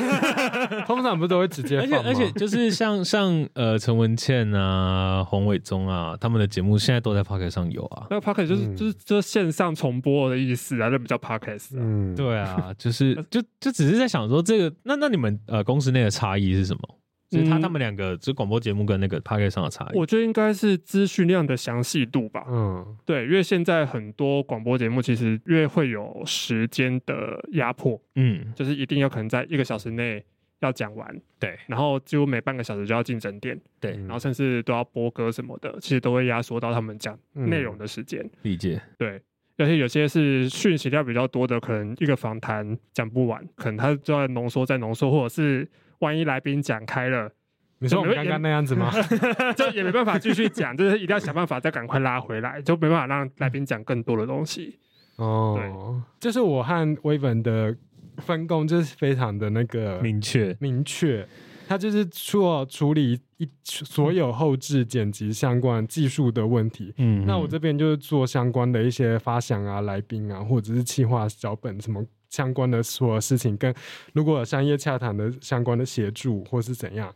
[0.87, 8.07] 通常不是都会直接而且放而且就是像像呃陈文茜啊、洪伟忠啊，他们的节目现在都在 Pocket 上有啊。
[8.09, 11.81] 那个 podcast 就是、嗯就是就是线上重播的意思啊，那不叫 podcast 啊。
[11.81, 16.81] 嗯，对啊，就是 就就只是在想说这个，那那你们呃公司内的差异是什么？
[17.29, 19.95] 就是他嗯他们两个，就是广播节目跟那个 p o c k e t 上的差异。
[19.95, 22.43] 我觉得应该是资讯量的详细度吧。
[22.49, 30.25] 嗯对，因为现在很多广播节目其实因为会有时间的压迫，嗯，就是一定要可能在一个小时内
[30.59, 38.29] 要讲完，对然后几乎每半个小时就要进整点，对，嗯然后甚至都要播歌什么的，其实都会压缩到他们讲嗯内容的时间。
[38.41, 38.81] 理解。
[38.97, 39.21] 对，
[39.57, 45.67] 而且有些是讯息量比较多的，可能一个访谈讲不完，可能他就要浓缩再浓缩，或者是
[45.99, 47.31] 万一来宾讲开了，
[47.79, 48.91] 你说我们刚刚那样子吗？
[49.55, 54.77] 就也没办法继续讲， 就是一定要想办法再赶快拉回来，就没办法让来宾讲更多的东西。
[55.15, 57.75] 哦，就是我和威文的
[58.19, 61.27] 分工就是非常的那个明确，明确，
[61.67, 66.93] 他就是做处理一所有后置剪辑相关技术的问题。
[66.97, 73.73] 嗯那我这边就是做相关的一些发想啊、来宾啊，或者是企划脚本什么相关的所有事情，跟
[74.13, 77.13] 如果有商业洽谈的相关的协助或是怎样。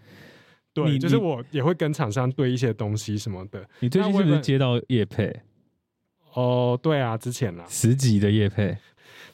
[0.74, 3.64] 对，就是我也会跟厂商对一些东西什么的。
[3.80, 5.32] 你最近是不是接到叶配
[6.34, 8.76] 哦，对啊，之前啦，十级的叶配？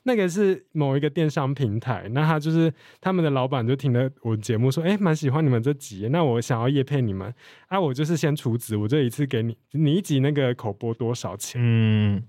[0.10, 7.32] 那个是某一个电商平台，那他就是他们的老板就听了我节目说，哎、蛮喜欢你们这集，那我想要夜配你们，
[7.68, 11.62] 啊，我就是先出资，我这一次给你，你一集那个口播多少钱？
[11.64, 12.24] 嗯，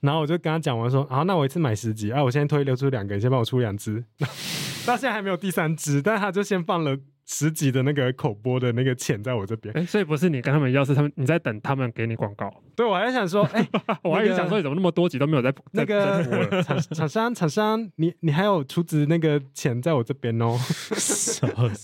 [0.00, 4.02] 然后我就跟他讲完说，好，那我一次买十集，啊，我现在推流出两个，你先帮我出两只，
[4.86, 6.96] 到现在还没有第三只，但是他就先放了
[7.32, 12.52] 十集的那个口播的那个钱在我这边，哎、所以不是你跟他们要，是他们你在等他们给你广告。
[12.74, 13.64] 对我还想说，哎、
[14.02, 20.58] 我还想说， 你怎么那么多集都没有在那个厂 厂商厂商，你你还有出资那个钱在我这边哦。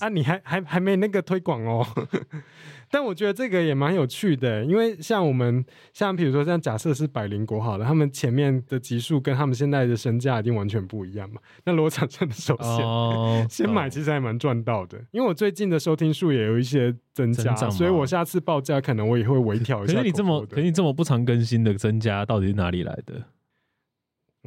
[0.00, 1.86] 啊，你还还还没那个推广哦。
[2.90, 11.40] 但我觉得这个也蛮有趣的，因为像我们像比如说像假设是百灵国好了，他们前面的级数跟他们现在的身价已经完全不一样嘛。
[11.64, 19.92] 那如果厂商的首先、哦，先买，其实还蛮赚到的，因为我最近的收听数也有一些增加，增所以我下次报价可能我也会微调一下。
[19.94, 23.22] 可是你这么，可是你这么不常更新的增加，到底是哪里来的？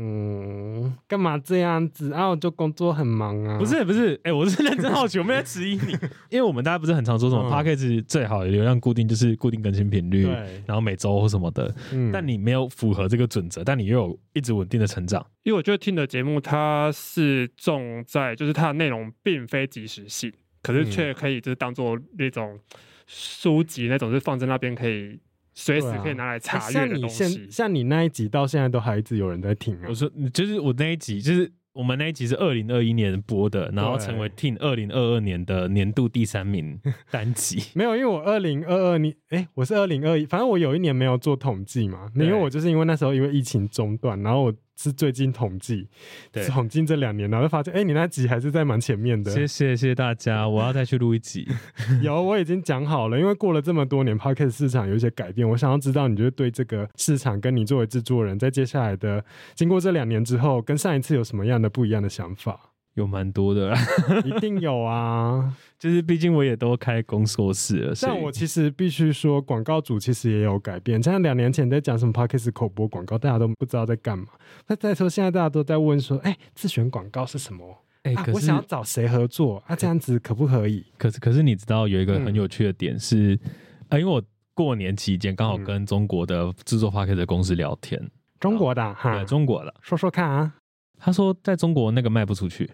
[0.02, 2.14] 嗯，干嘛这样子？
[2.14, 2.28] 啊？
[2.30, 3.58] 我就工作很忙啊。
[3.60, 5.92] 不是不是，哎、我是认真好奇，我没在质疑你，
[6.32, 7.50] 因为我们大家不是很常说什么嗯。
[7.50, 12.12] P a c k a g e 最好的流量固定就是固定更新频率，对，然后每周或什么的，嗯。
[12.14, 20.32] 但你没有符合这个准则，但你又有一直稳定的成长，因为我觉得听的节目它是重在，就是它的内容并非即时性，
[20.64, 22.58] 可是却可以就是当做那种
[23.06, 25.20] 书籍那种，是放在那边可以
[25.62, 27.52] 随时可以拿来欸查阅的像你现东西。
[27.52, 29.94] 像你那一集到现在都还一直有人在听啊我。
[29.94, 36.80] 说，就是我那一集，就是我们那一集是二零二一年播的，然后成为 Team 二零二二年的年度第三名
[37.12, 37.62] 单集。
[37.74, 42.10] 没有，因为我二零二二年，哎，我是二零二一，反正我有一年没有做统计嘛。
[42.16, 45.90] 因为我就是因为那时候因为疫情中断，然后我是最近统计，
[46.32, 49.30] 对统计这两年，然后就发现，哎，你那集还是在蛮前面的。
[49.30, 51.46] 谢谢谢谢大家，我要再去录一集。
[52.02, 59.22] 有，我已经讲好了，因为过了这么多年 p o c a s t 市场有一些改变，我想要知道你觉得对这个市场跟你作为制作人，在接下来的
[59.54, 62.58] 经过这两年之后，跟上一次有什么样的不一样的想法？
[62.96, 63.78] 有蛮多的啦，
[64.26, 65.54] 一定有啊！
[65.80, 71.02] 就是毕竟我也都开工作室了，所以但我其实必须说，广告主其实也有改变。
[71.02, 74.26] 像两年前在讲什么 podcast 口播广告，大家都不知道在干嘛。
[74.68, 77.86] 那再说，现在大家都在问说，哎、自选广告是什么？
[78.04, 79.76] 哎、啊，我想要找谁合作啊？
[79.76, 80.86] 这样子可不可以？
[80.98, 83.40] 可是可是你知道有一个很嗯有趣的点是，
[83.88, 84.22] 啊、因为我
[84.54, 87.98] 过年期间刚好嗯跟中国的制作 p a c k 的公司聊天，
[88.40, 90.54] 中国的啊哈对，中国的，说说看啊，
[90.98, 92.70] 他说在中国那个卖不出去，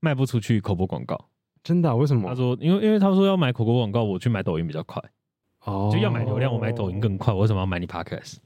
[0.00, 1.28] 卖不出去口播广告。
[1.68, 2.26] 真的啊、为什么？
[2.30, 5.02] 他说，因为因为他说要买口播广告，我去买抖音比较快，
[5.66, 8.36] 哦就要买流量，我买抖音更快，我为什么要买你 podcast？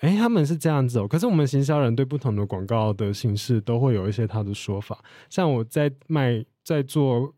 [0.00, 1.08] 哎、他们是这样子哦。
[1.08, 4.98] 可是我们行销人对不同的广告的形式都会有一些他的说法。
[5.30, 7.32] 像我在卖在做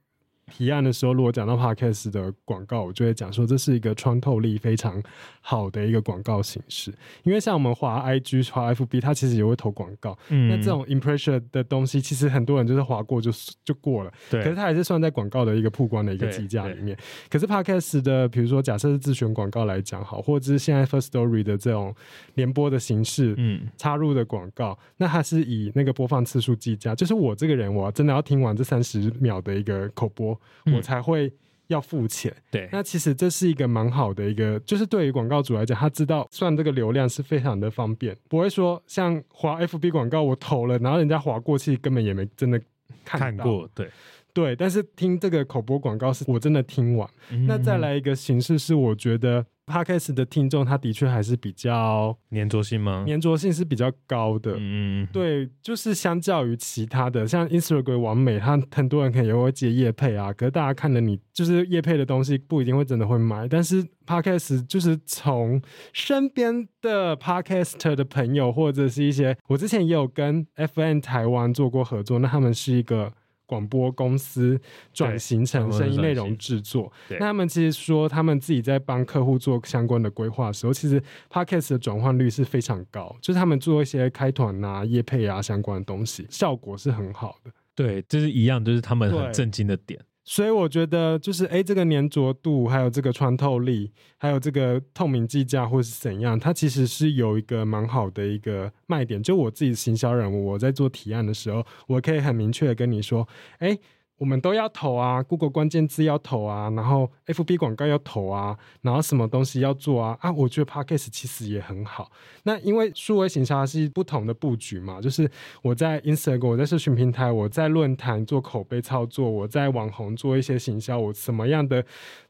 [0.53, 5.03] 提案的时候，如果讲到 podcast 的广告，我就会讲说这是一个穿透力非常
[5.41, 6.93] 好的一个广告形式。
[7.23, 10.17] 因为像我们滑 IG、滑 FB，它其实也会投广告。
[10.29, 13.31] 嗯那这种 impression 的东西，其实很多人就是划过就
[13.65, 14.13] 就过了。
[14.31, 16.97] 对可是它还是算在广告的一个曝光的一个计价里面。
[17.31, 21.95] 可是 podcast 的，比如说假设是自选广告来讲好，或者是现在 First Story 的这种
[22.35, 23.35] 联播的形式。
[23.39, 30.39] 嗯插入的广告，那它是以那个播放次数计价，就是我这个人，我真的要听完这三十秒的一个口播，嗯
[30.75, 31.33] 我才会
[31.69, 32.35] 要付钱。
[32.51, 42.61] 对，那其实这是一个蛮好的一个，就是对于广告主来讲，他知道算这个流量是非常的方便，不会说像划 FB 广告我投了，然后人家划过去根本也没真的
[43.05, 43.89] 看过，对，
[44.33, 47.09] 对，但是听这个口播广告是我真的听完。
[47.31, 53.05] 嗯那再来一个形式是，我觉得 podcast 的听众他的确还是比较粘着性吗？
[53.07, 54.55] 粘着性是比较高的。
[54.59, 63.47] 嗯，对，就是相较于其他的，像 Instagram 完美，他很多人可能也会接叶配啊，可是大家看了你就是叶配的东西，不一定会真的会买。
[63.47, 73.13] 但是 Podcast 就是从身边的 Podcaster 的朋友，或者是一些我之前也有跟 FN 台湾做过合作，那他们是一个。
[73.53, 74.59] 广播公司
[74.95, 87.51] 转型成声音内容制作，那他们其实说他们自己在帮客户做相关的规划的时候，其实 podcast 的转换率是非常高，就是他们做一些开团啊、业配啊相关的东西，效果是很好的。
[87.75, 90.01] 对，就是一样，就是他们很对震惊的点。
[90.25, 99.23] 所以我觉得就是哎，这个粘着度，还有这个穿透力，还有这个透明计价或是怎样，它其实是有一个蛮好的一个卖点。
[99.23, 103.79] 就我自己行销人物，我在做提案的时候，我可以很明确的跟你说，哎。
[104.23, 110.31] 我们都要投啊，Google 关键字要投啊，然后 FB 广告要投啊，然后什么东西要做啊啊！
[110.31, 112.09] 我觉得 Podcast 其实也很好。
[112.45, 115.29] 那因为数位行销是不同的布局嘛，就是
[115.61, 121.85] 我在 Instagram，我在社群平台，我在论坛做口碑操作，我在网红做一些行销，我什么样的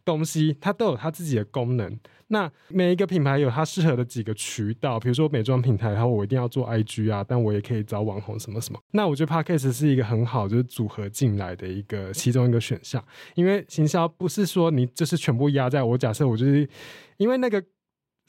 [0.05, 1.99] 东西它都有它自己的功能。
[2.29, 8.81] 那每一个品牌有它适合的几个渠道，比如说美妆品牌，然后我一定要做 IG 啊，但我也可以找网红什么什么。
[8.93, 16.69] 那我觉得 Podcast 是一个很好就是组合进来的一个其中一个选项，因为行销不是说你就是全部压在我假设我就是
[17.17, 17.63] 因为那个。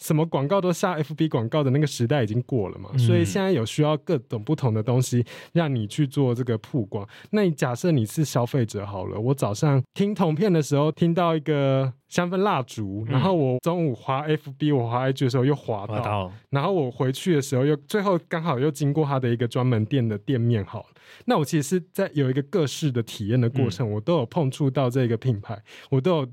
[0.03, 7.07] 什么广告都下 FB 广告的那个时代已经过了嘛，嗯所以现在有需要各种不同的东西让你去做这个曝光。
[7.31, 20.87] 那你假设你是消费者好了，我早上听同片的时候听到一个香氛蜡烛，然后我中午滑 FB 我滑 IG 的时候又滑到，滑到然后我回去的时候又最后刚好又经过他的一个专门店的店面好了。
[21.25, 26.27] 那我其实是在有一个各式的体验的过程，我都有碰触到这个品牌，我都有。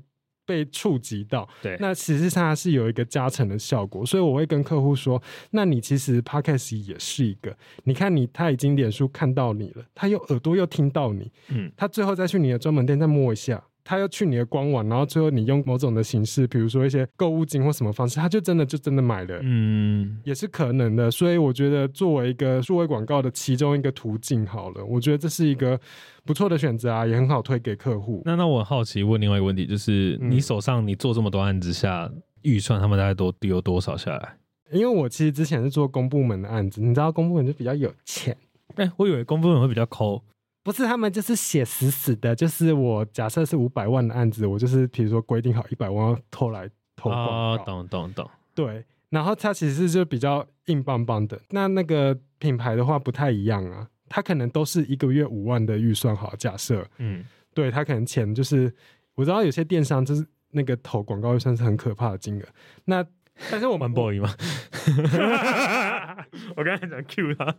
[0.51, 5.21] 被触及到，对，那其实上它是有一个加成的效果，所以我会跟客户说，
[5.51, 21.09] 那你其实 podcast 也是一个，你看你他已经脸书看到你了，他又耳朵又听到你，嗯，他最后再去你的专门店再摸一下，他要去你的官网，然后最后你用某种的形式，比如说一些购物金或什么方式，他就真的就真的买了，嗯，也是可能的。
[21.09, 25.79] 所以我觉得作为一个数位广告的其中一个途径，好了，我觉得这是一个
[26.25, 28.21] 不错的选择啊，也很好推给客户。
[28.25, 32.11] 那那我很好奇问另外一个问题，就是嗯你手上你做这么多案子下，
[32.43, 34.37] 预算他们大概都丢多少下来？
[34.71, 38.37] 因为我其实之前是做公部门的案子，你知道公部门就比较有钱。
[38.75, 40.23] 哎、我以为公部门会比较抠，
[40.63, 51.39] 不是他们就是写死死的，就是我假设是五百万的案子，我就是比如说规定好一百万要投来投广哦，告，懂懂懂，对，然后它其实就比较硬邦邦的。
[51.49, 56.87] 那那个品牌的话不太一样啊，它可能都是一个月五万的预算好，假设。
[56.97, 58.73] 嗯，对他可能钱就是
[59.15, 62.45] 我知道有些电商就是那个投广告预算是很可怕的金额，
[62.85, 63.03] 那
[63.49, 64.29] 但是我们 Boy 吗？
[66.55, 67.55] 我刚才讲 Q 他，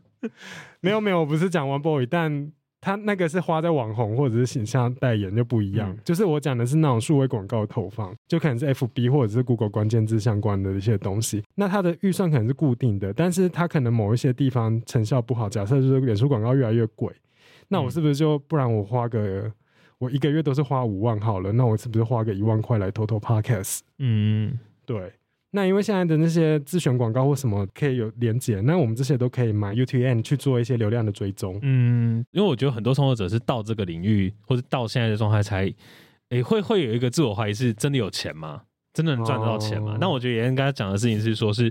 [0.81, 2.53] 没有没有，我不是讲 One Boy，但
[2.83, 5.91] 他那个是花在网红或者是形象代言就不一样。
[5.91, 11.43] 嗯就是我讲的是那种数位广告投放，就可能是 FB 或者是 Google 关键字相关的一些东西。
[11.55, 15.49] 那它的预算可能是固定的，但是它可能某一些地方成效不好。
[15.49, 17.11] 假设就是脸书广告越来越贵，
[17.69, 19.51] 那我嗯是不是就不然我花个
[19.99, 23.81] 我一个月都是花五万好了，那我是不是花个一万块来偷偷 Podcast？
[24.01, 25.13] 嗯，对。
[25.55, 31.59] 那因为现在的那些自选广告或什么可以有连接，那我们这些都可以买 UTM 去做一些流量的追踪。
[31.61, 35.71] 嗯，因为我觉得很多创作者是到这个领域或者到现在的状态才，
[36.31, 38.63] 诶、会会有一个自我怀疑，是真的有钱吗？
[38.95, 39.93] 真的能赚得到钱吗？
[39.93, 41.71] 哦那我觉得也应该讲的事情是说，是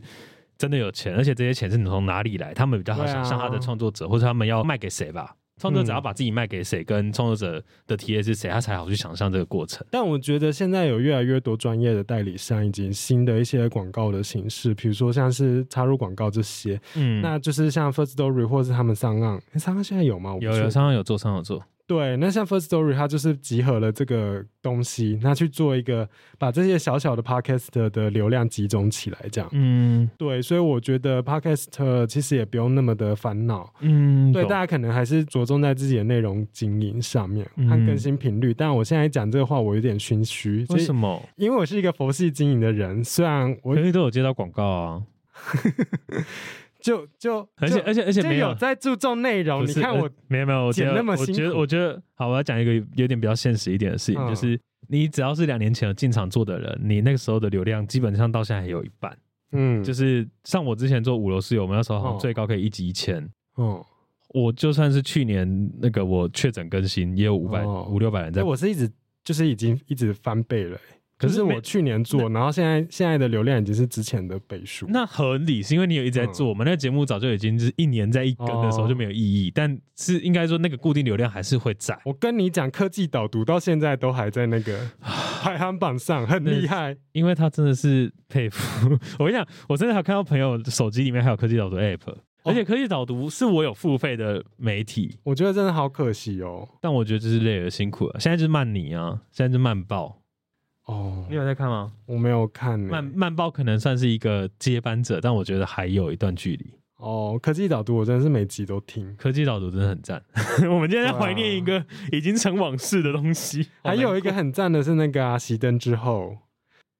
[0.59, 2.53] 真的有钱，而且这些钱是你从哪里来？
[2.53, 5.35] 他们比较好想象他的创作者，或者他们要卖给谁吧？
[5.61, 5.95] 创作者嗯。
[5.95, 9.85] 要把自己卖给谁，跟创作者的 TA 是谁，他才好去想象这个过程。
[9.91, 20.35] 但我觉得现在有越来越多专业的代理商以及新的一些广告的形式，比如说像是插入广告这些，嗯，那就是像 First Story 或是他们上岸，诶上岸现在有吗？
[20.41, 26.07] 有有上有做，上岸有做，对，那像 First Story 它就是集合了这个东西，那去做一个
[26.39, 29.49] 把这些小小的 Podcast 的流量集中起来，这样。
[29.51, 33.73] 嗯对，所以我觉得 Podcast 其实也不用那么的烦恼。
[33.81, 38.53] 嗯，对，大家可能还是着重在自己的内容经营上面嗯和更新频率。
[38.53, 41.21] 但我现在讲这个话，我有点心虚，为什么？
[41.35, 45.03] 因为我是一个佛系经营的人，虽然我可是都有接到广告啊，
[46.81, 48.53] 就就就而且而且而且没有。
[48.55, 49.65] 在注重内容。
[49.65, 54.27] 你看我，没有没有，我觉剪得我觉得我觉得好，我要讲一个有点比较现实一点的事情，嗯。
[54.27, 59.15] 就是你只要是两年前有进场做的人，你那个时候的流量基本上到现在还有一半。
[59.53, 63.85] 嗯，就是像我之前做五楼室友，我们那时候好像哦最高可以一集一千，哦，
[64.29, 67.85] 我就算是去年那个我确诊更新，也有五百哦。
[67.89, 68.89] 五六百人在对，我是一直
[69.23, 70.81] 就是已经一直翻倍了欸、
[71.21, 74.87] 可是我去年做，然后现在现在的流量已经是之前的倍数。
[74.89, 76.47] 那合理，是因为你有一直在做。
[76.49, 81.97] 我们那个节目早就已经是一年在一更的时候哦就没有意义，但是应该说那个固定流量还是会在。
[82.05, 86.97] 我跟你讲，科技导读到现在都还在那个 排行榜上，很厉害。
[87.11, 88.89] 因为他真的是佩服。
[89.19, 96.67] 我跟你讲，我真的还看到朋友手机里面还有科技导读 app，、而且科技导读是我有付费的媒体，我觉得真的好可惜哦。
[96.81, 98.19] 但我觉得这是累了辛苦了。
[98.19, 100.20] 现在就是慢你啊，现在就是慢报。
[100.91, 101.91] 哦你，有在看吗？
[102.05, 106.73] 我没有看呢、慢慢报可能算是一个接班者，但我觉得还有一段距离。
[106.97, 109.15] 哦，科技导读我真的是每集都听。
[109.15, 110.21] 科技导读真的很赞。
[110.69, 113.67] 我们今天在怀念一个已经成往事的东西。
[113.83, 116.37] 还有一个很赞的是那个啊，熄灯之后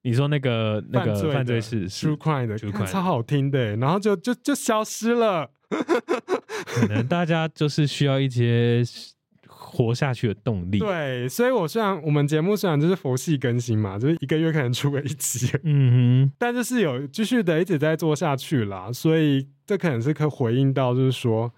[0.04, 5.52] 你说那个那个犯罪是 Crime 的，True 看 Crime 超好听的欸，然后就就就消失了。
[5.70, 8.84] 可能大家就是需要一些
[9.72, 21.52] 活下去的动力。，对，所以我虽然我们节目虽然就是佛系更新嘛，就是一个月可能出个一集，嗯哼，但就是有继续的一直在做下去啦，所以这可能是可以回应到，就是说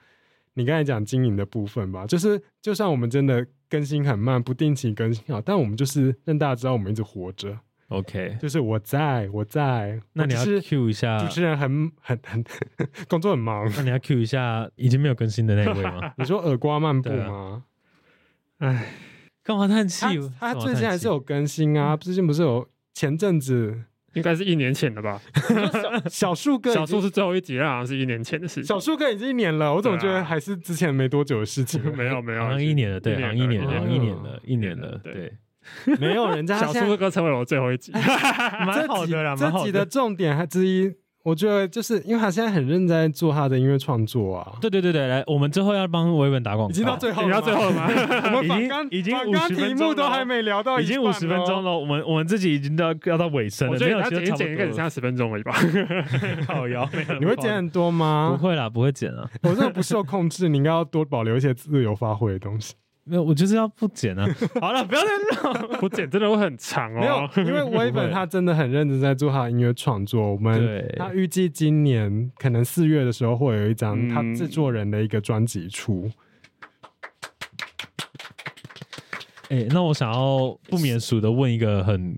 [0.53, 7.57] 你刚才讲经营的部分吧，就是就算我们真的更新很慢，不定期更新啊，但我们就是让大家知道我们一直活着
[7.87, 12.43] ，OK，就是我在我在，那你要是 Q 一下主，持人很很很
[13.09, 13.67] 工作很忙。
[13.75, 16.13] 那你要 Q 一下已经没有更新的那一位吗？
[16.17, 17.63] 你说耳瓜漫步吗？
[18.59, 18.85] 唉，
[19.43, 20.05] 干嘛叹气
[20.39, 20.53] 他？
[20.53, 23.75] 最近还是有更新啊，最近不是有前阵子
[24.13, 25.19] 应该是一年前的吧？
[26.09, 28.63] 小树哥小树是最后一集，那好像是一年前的事情。
[28.63, 31.81] 小树哥已经一年了，我怎么觉得还是之前没多久的事情？
[31.97, 35.13] 没有没有，好像一年了，对，好像一年了，好像一年了，一年了，对
[35.85, 37.91] 对，没有人家小树哥成为了我最后一集。
[38.65, 40.93] 蛮好的啦，蛮好这集的重点还之一，
[41.23, 47.87] 我觉得就是因为他现在很认真在做他的音乐创作啊，对对对对，来，我们最后要帮维文打广告，已经到最后了吗，你要最后了吗？
[48.35, 55.53] 我们已经反刚已经反刚50分题钟都还没聊到已经五十分钟了，我们我们自己已经到要到尾声了，我觉得没有，其实剪一剪应该只剩多下十分钟而已吧。
[56.45, 58.45] 靠腰，你会剪很多吗不？
[58.45, 62.73] 会啦，不会剪啊，我这个不受控制，你应该要多保留一些自由发挥的东西。
[63.05, 64.25] 没有，我就是要不剪啊。
[64.61, 65.09] 好了，不要再
[65.43, 65.79] 闹。
[65.81, 70.31] 我剪真的会很长哦没有哦。，因为威本他真的很认真在做他的音乐创作。
[70.31, 76.09] 我们对他预计今年可能四月的时候会有一张嗯他制作人的一个专辑出。
[79.49, 82.17] 哎、那我想要不免俗的问一个很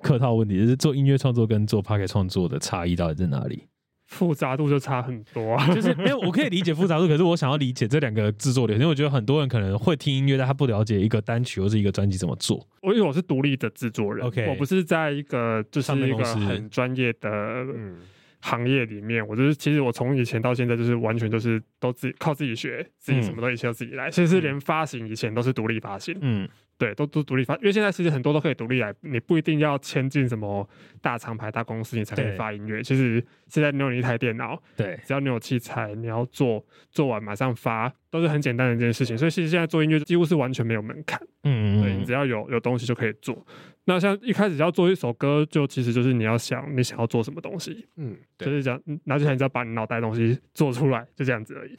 [0.00, 3.68] 客套问题，就是做音乐创作跟做 p o c k e t 创作的差异到底在哪里？
[4.12, 5.74] 复杂度就差很多啊。
[5.74, 12.64] 就是没有，我可以理解复杂度，可是我想要理解这两个制作流程，因为我觉得很多人可能会听音乐，但他不了解一个单曲或是一个专辑怎么做。
[12.82, 17.30] 我因为我是独立的制作人 OK 我不是在一个就是一个很专业的
[17.74, 17.96] 嗯，
[18.40, 26.48] 行业里面，我就是其实我从以前到现在就是完全都是都自己靠自己学，自己什么都一切都自己来，其实连发行以前都是独立发行，嗯，
[26.82, 30.68] 对，都都独立发，因为现在其实很多都可以独立来，你不一定要签进什么
[31.00, 32.82] 大厂牌、大公司你才可以发音乐。
[32.82, 39.18] 其实现在你有一台电脑，对，只要你有器材，你要做做完马上发，都是很简单的一件事情。
[39.18, 43.44] 所以其实现在做音乐几乎是完全没有门槛，嗯对你只要有有东西就可以做。
[43.84, 51.76] 那像一开始要做一首歌，就其实就是你要想你想要做什么东西，嗯，对就是讲，嗯然后就想你只要把你脑袋的东西做出来，就这样子而已。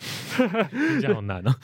[0.99, 1.55] 这样好难哦。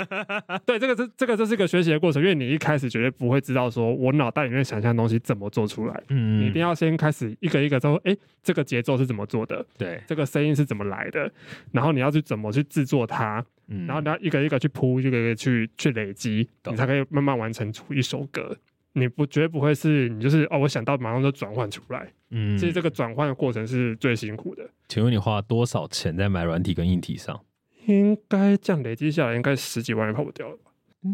[0.66, 6.02] 对，这个是这个这是一个学习的过程，因为你一开始绝对不会知道说我脑袋里面想象的东西怎么做出来。
[6.10, 11.32] 嗯，你一定要先开始一个一个说，哎，这个节奏是怎么做的，对，这个声音是怎么来的，
[11.72, 18.56] 然后你要去怎么去制作它，嗯然后你要一个一个去铺，一个一个去去累积，你才可以慢慢完成出一首歌。
[18.94, 22.10] 你不绝对不会是你就是哦，我想到马上就转换出来。
[22.30, 24.68] 嗯其实这个转换的过程是最辛苦的。
[24.88, 27.40] 请问你花多少钱在买软体跟硬体上？
[27.86, 30.64] 应该这样累积下来，应该十几万也跑不掉了吧。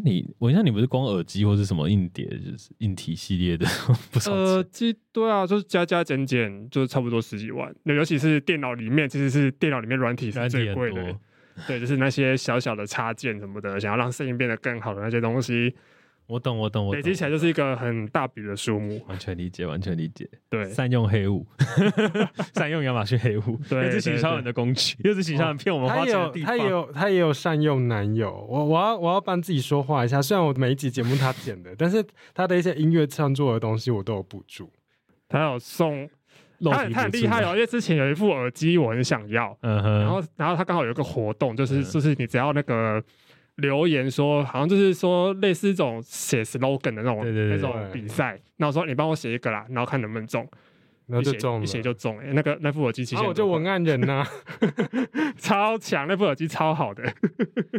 [0.03, 3.67] 你我印象你不是光耳机或是什么硬碟，就是硬体系列的
[4.11, 4.73] 不少呃，钱。
[4.73, 7.73] 机对啊，就是加加减减，就是差不多十几万。
[7.83, 11.21] 那尤其是电脑里面，其实是电脑里面软体是最贵的多。，
[11.67, 15.75] 对，就是那些小小的插件什么的，想要让声音变得更好的那些东西，
[16.27, 19.01] 我懂，我懂，我懂累积起来就是一个很大笔的数目。
[19.09, 20.29] 完全理解，完全理解。
[20.49, 21.47] 对，善用黑物，
[22.55, 26.57] 善用亚马逊黑物，对又是行销人的工具，又是行销人骗我们花他也钱的地方。
[26.57, 30.23] 有他也有他也有善用男友，我我要我要帮自己说话一下。
[30.23, 32.03] 虽然我每一集节目他剪的，但是
[32.33, 34.73] 他的一些音乐创作的东西我都有补助。
[35.29, 36.09] 他有送，肉
[36.63, 41.85] 他他很厉害哦，因为之前有一副耳机我很想要，嗯哼，然后然后他刚好有一个活动，就是嗯。
[41.85, 43.03] 就是你只要那个
[43.57, 50.49] 留言说，好像就是说类似这种写 slogan 的那种那种比赛，那我说你帮我写一个啦，然后看能不能中。
[51.07, 54.27] 然后一写就中了，一写就中哎、那个那副耳机其实然后我就文案人呐、
[55.37, 57.05] 超强，那副耳机超好的，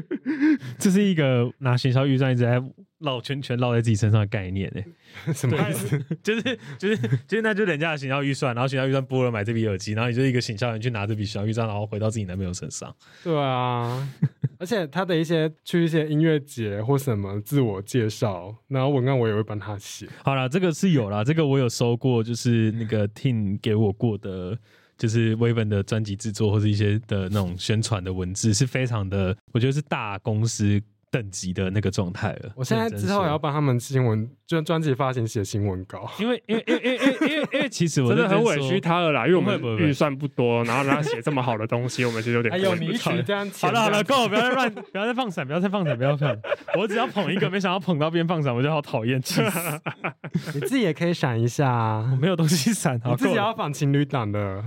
[0.78, 2.61] 这是一个拿行销预算一直在
[3.00, 4.82] 绕圈圈绕在自己身上的概念呢、
[5.34, 6.06] 什么意思？
[6.24, 12.96] 就是就是就是那就人家的行销预算，然后行销预算拨了买这笔耳机，然后你就是一个行销人去拿这笔行销预算，然后回到自己男朋友身上。
[13.24, 14.08] 对啊，
[14.60, 20.08] 而且他的一些去一些音乐节或什么自我介绍，然后文案我也会帮他写。
[20.24, 24.58] 好了，这个是有啦，这个我有收过，就是那个 Tim 给我过的，
[24.98, 30.82] 就是 Waven 的专辑制作或者一些的那种宣传的文字，是非常的，我觉得是大公司
[31.16, 32.51] 等级的那个状态了。
[32.55, 36.11] 我现在之后也要帮他们新闻，就专辑发行写新闻稿。
[36.20, 44.24] 因为因为因为因为因为因为其实我真的很委屈他了啦，因为我们预算不多，然后让他写这么好的东西，我们其实有点哎呦你一这样好了好了，够。
[44.24, 46.41] 了，不要再乱，不要再放闪，不要再放闪，不要放闪。
[46.78, 49.82] 我只要捧一个，没想到捧到边放闪，我就好讨厌，气死！
[50.55, 54.63] 你自己也可以闪一下啊，没有东西闪，好你自己要仿情侣档的，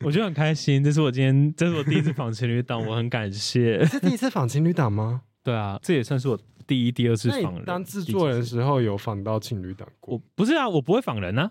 [0.00, 3.84] 我觉得很开心，这是我今天，这是我第一次访情侣档，我很感谢。
[3.86, 5.22] 是第一次仿情侣档吗？
[5.42, 7.62] 对啊，这也算是我第一、第二次那访人。
[7.62, 10.22] 你当制作人的时候有仿到情侣档过我？
[10.34, 11.50] 不是啊，我不会仿人啊，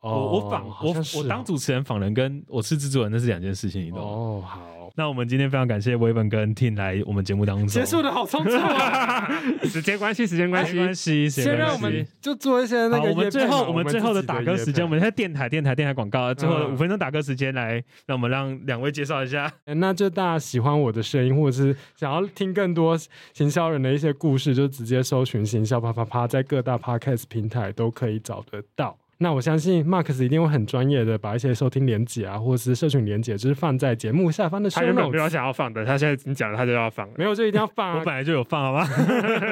[0.00, 4.04] 哦我我访我我当主持人访人，跟我是制作人那是两件事情，你懂吗？
[4.04, 9.28] 哦，好，那我们今天非常感谢威文跟 Tin 来我们节目当中，结束的好匆促啊！
[9.66, 19.52] 时间关系，时间关没系，关系，先让我们就做一些那，个我们最后我们最后的打歌时间，我们现在电台电台电台广告，最后五分钟打歌时间来，让我们让两位介绍一下。
[19.66, 22.96] 配那就大家喜欢我的声音，或者是想要听更多
[23.34, 28.96] 行销人的一些故事，就直接搜寻“行销啪啪啪”，在各大 podcast 平台都可以找得到。
[29.20, 35.28] 那我相信 Marcus 一定会很专业的把一些收听连结啊，或者是社群连结，就是放在节目下方的他原本没有。
[35.28, 37.14] 想要放的，他现在你讲了，他就要放了。
[37.16, 38.88] 没有就一定要放啊， 我本来就有放，好吧？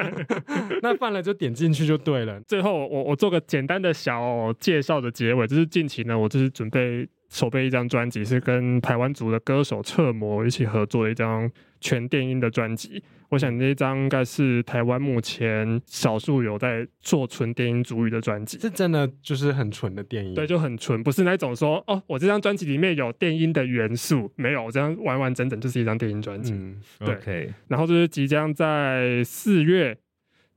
[0.81, 2.39] 那放了就点进去就对了。
[2.47, 11.49] 最后，我我做个简单的小介绍的结尾，就是近期呢，我就是准备筹备一张专辑，是跟台湾族的歌手侧模一起合作的一张
[11.79, 13.03] 全电音的专辑。
[13.29, 18.57] 我想这一张应该是台湾目前少数有在做纯电音主语的专辑。
[18.57, 26.53] 是真的就是很纯的电音，对，就很纯，不是那种说哦，我这张专辑里面有电音的元素，没有，我这张完完整整就是一张电音专辑。
[26.53, 29.97] 嗯，对 OK，然后就是即将在四月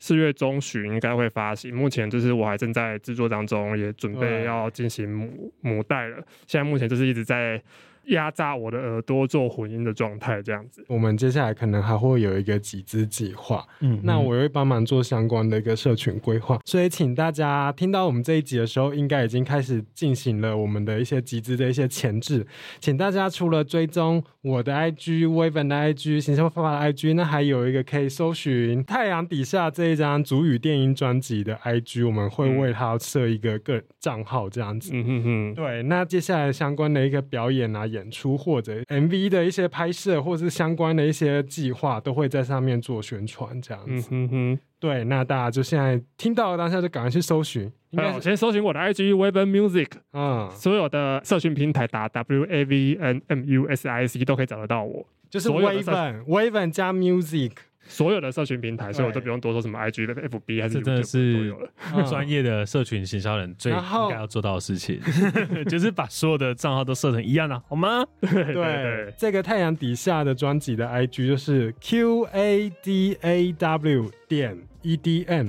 [0.00, 6.16] 四月中旬应该会发行，目前就是我还正在制作当中，也准备要进行母母带了。
[6.46, 7.62] 现在目前就是一直在
[8.06, 10.84] 压榨我的耳朵做混音的状态，这样子。
[10.88, 22.46] 我们接下来可能还会有一个集资计划，嗯那我也会帮忙做相关的一个社群规划，所以请大家听到我们这一集的时候，应该已经开始进行了我们的一些集资的一些前置，
[22.80, 34.90] 请大家除了追踪我的 IG、Waven 的 IG、行销方法的 IG，那还有一个可以搜寻太阳底下这一张主语电音专辑的 IG，我们会为它设一个个账号这样子。
[34.94, 44.10] 嗯哼哼，对，那接下来相关的一个表演啊、演出或者 MV 的一些拍摄，或是相关的一些计划，都会在上面做宣传，这样嗯子。
[44.10, 44.58] 哼哼。
[44.78, 55.06] 对，那大家就现在听到的当下就赶快去搜寻，应该先搜寻我的 IG Waven Music，嗯，所有的社群平台打 W A V N M U S I C 都可以找得到我。
[55.28, 57.52] 就是 Waven Waven 加 Music，
[57.90, 61.52] 所有的社群平台，所以我都不用多说什么 IG 的 FB 还是这真的是
[62.08, 63.78] 专业的社群行销人最应
[64.08, 65.00] 该要做到的事情，
[65.68, 68.04] 就是把所有的账号都设成一样的，好吗？
[68.20, 75.48] 对这个太阳底下的专辑的 IG 就是 Q A D A W 点 E D M。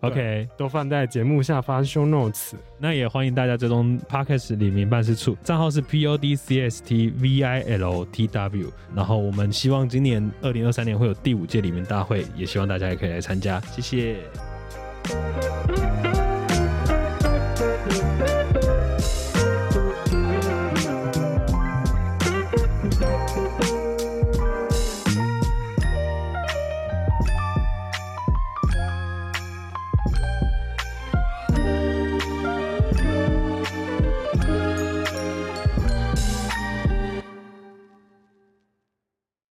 [0.00, 2.52] OK，都放在节目下方 show notes。
[2.78, 8.70] 那也欢迎大家追踪 Podcast 李明办事处，账号是 P O D C S T V I L T W。
[8.94, 14.18] 然后我们希望今年二零二三年会有第五届李明大会，也希望大家也可以来参加，谢谢。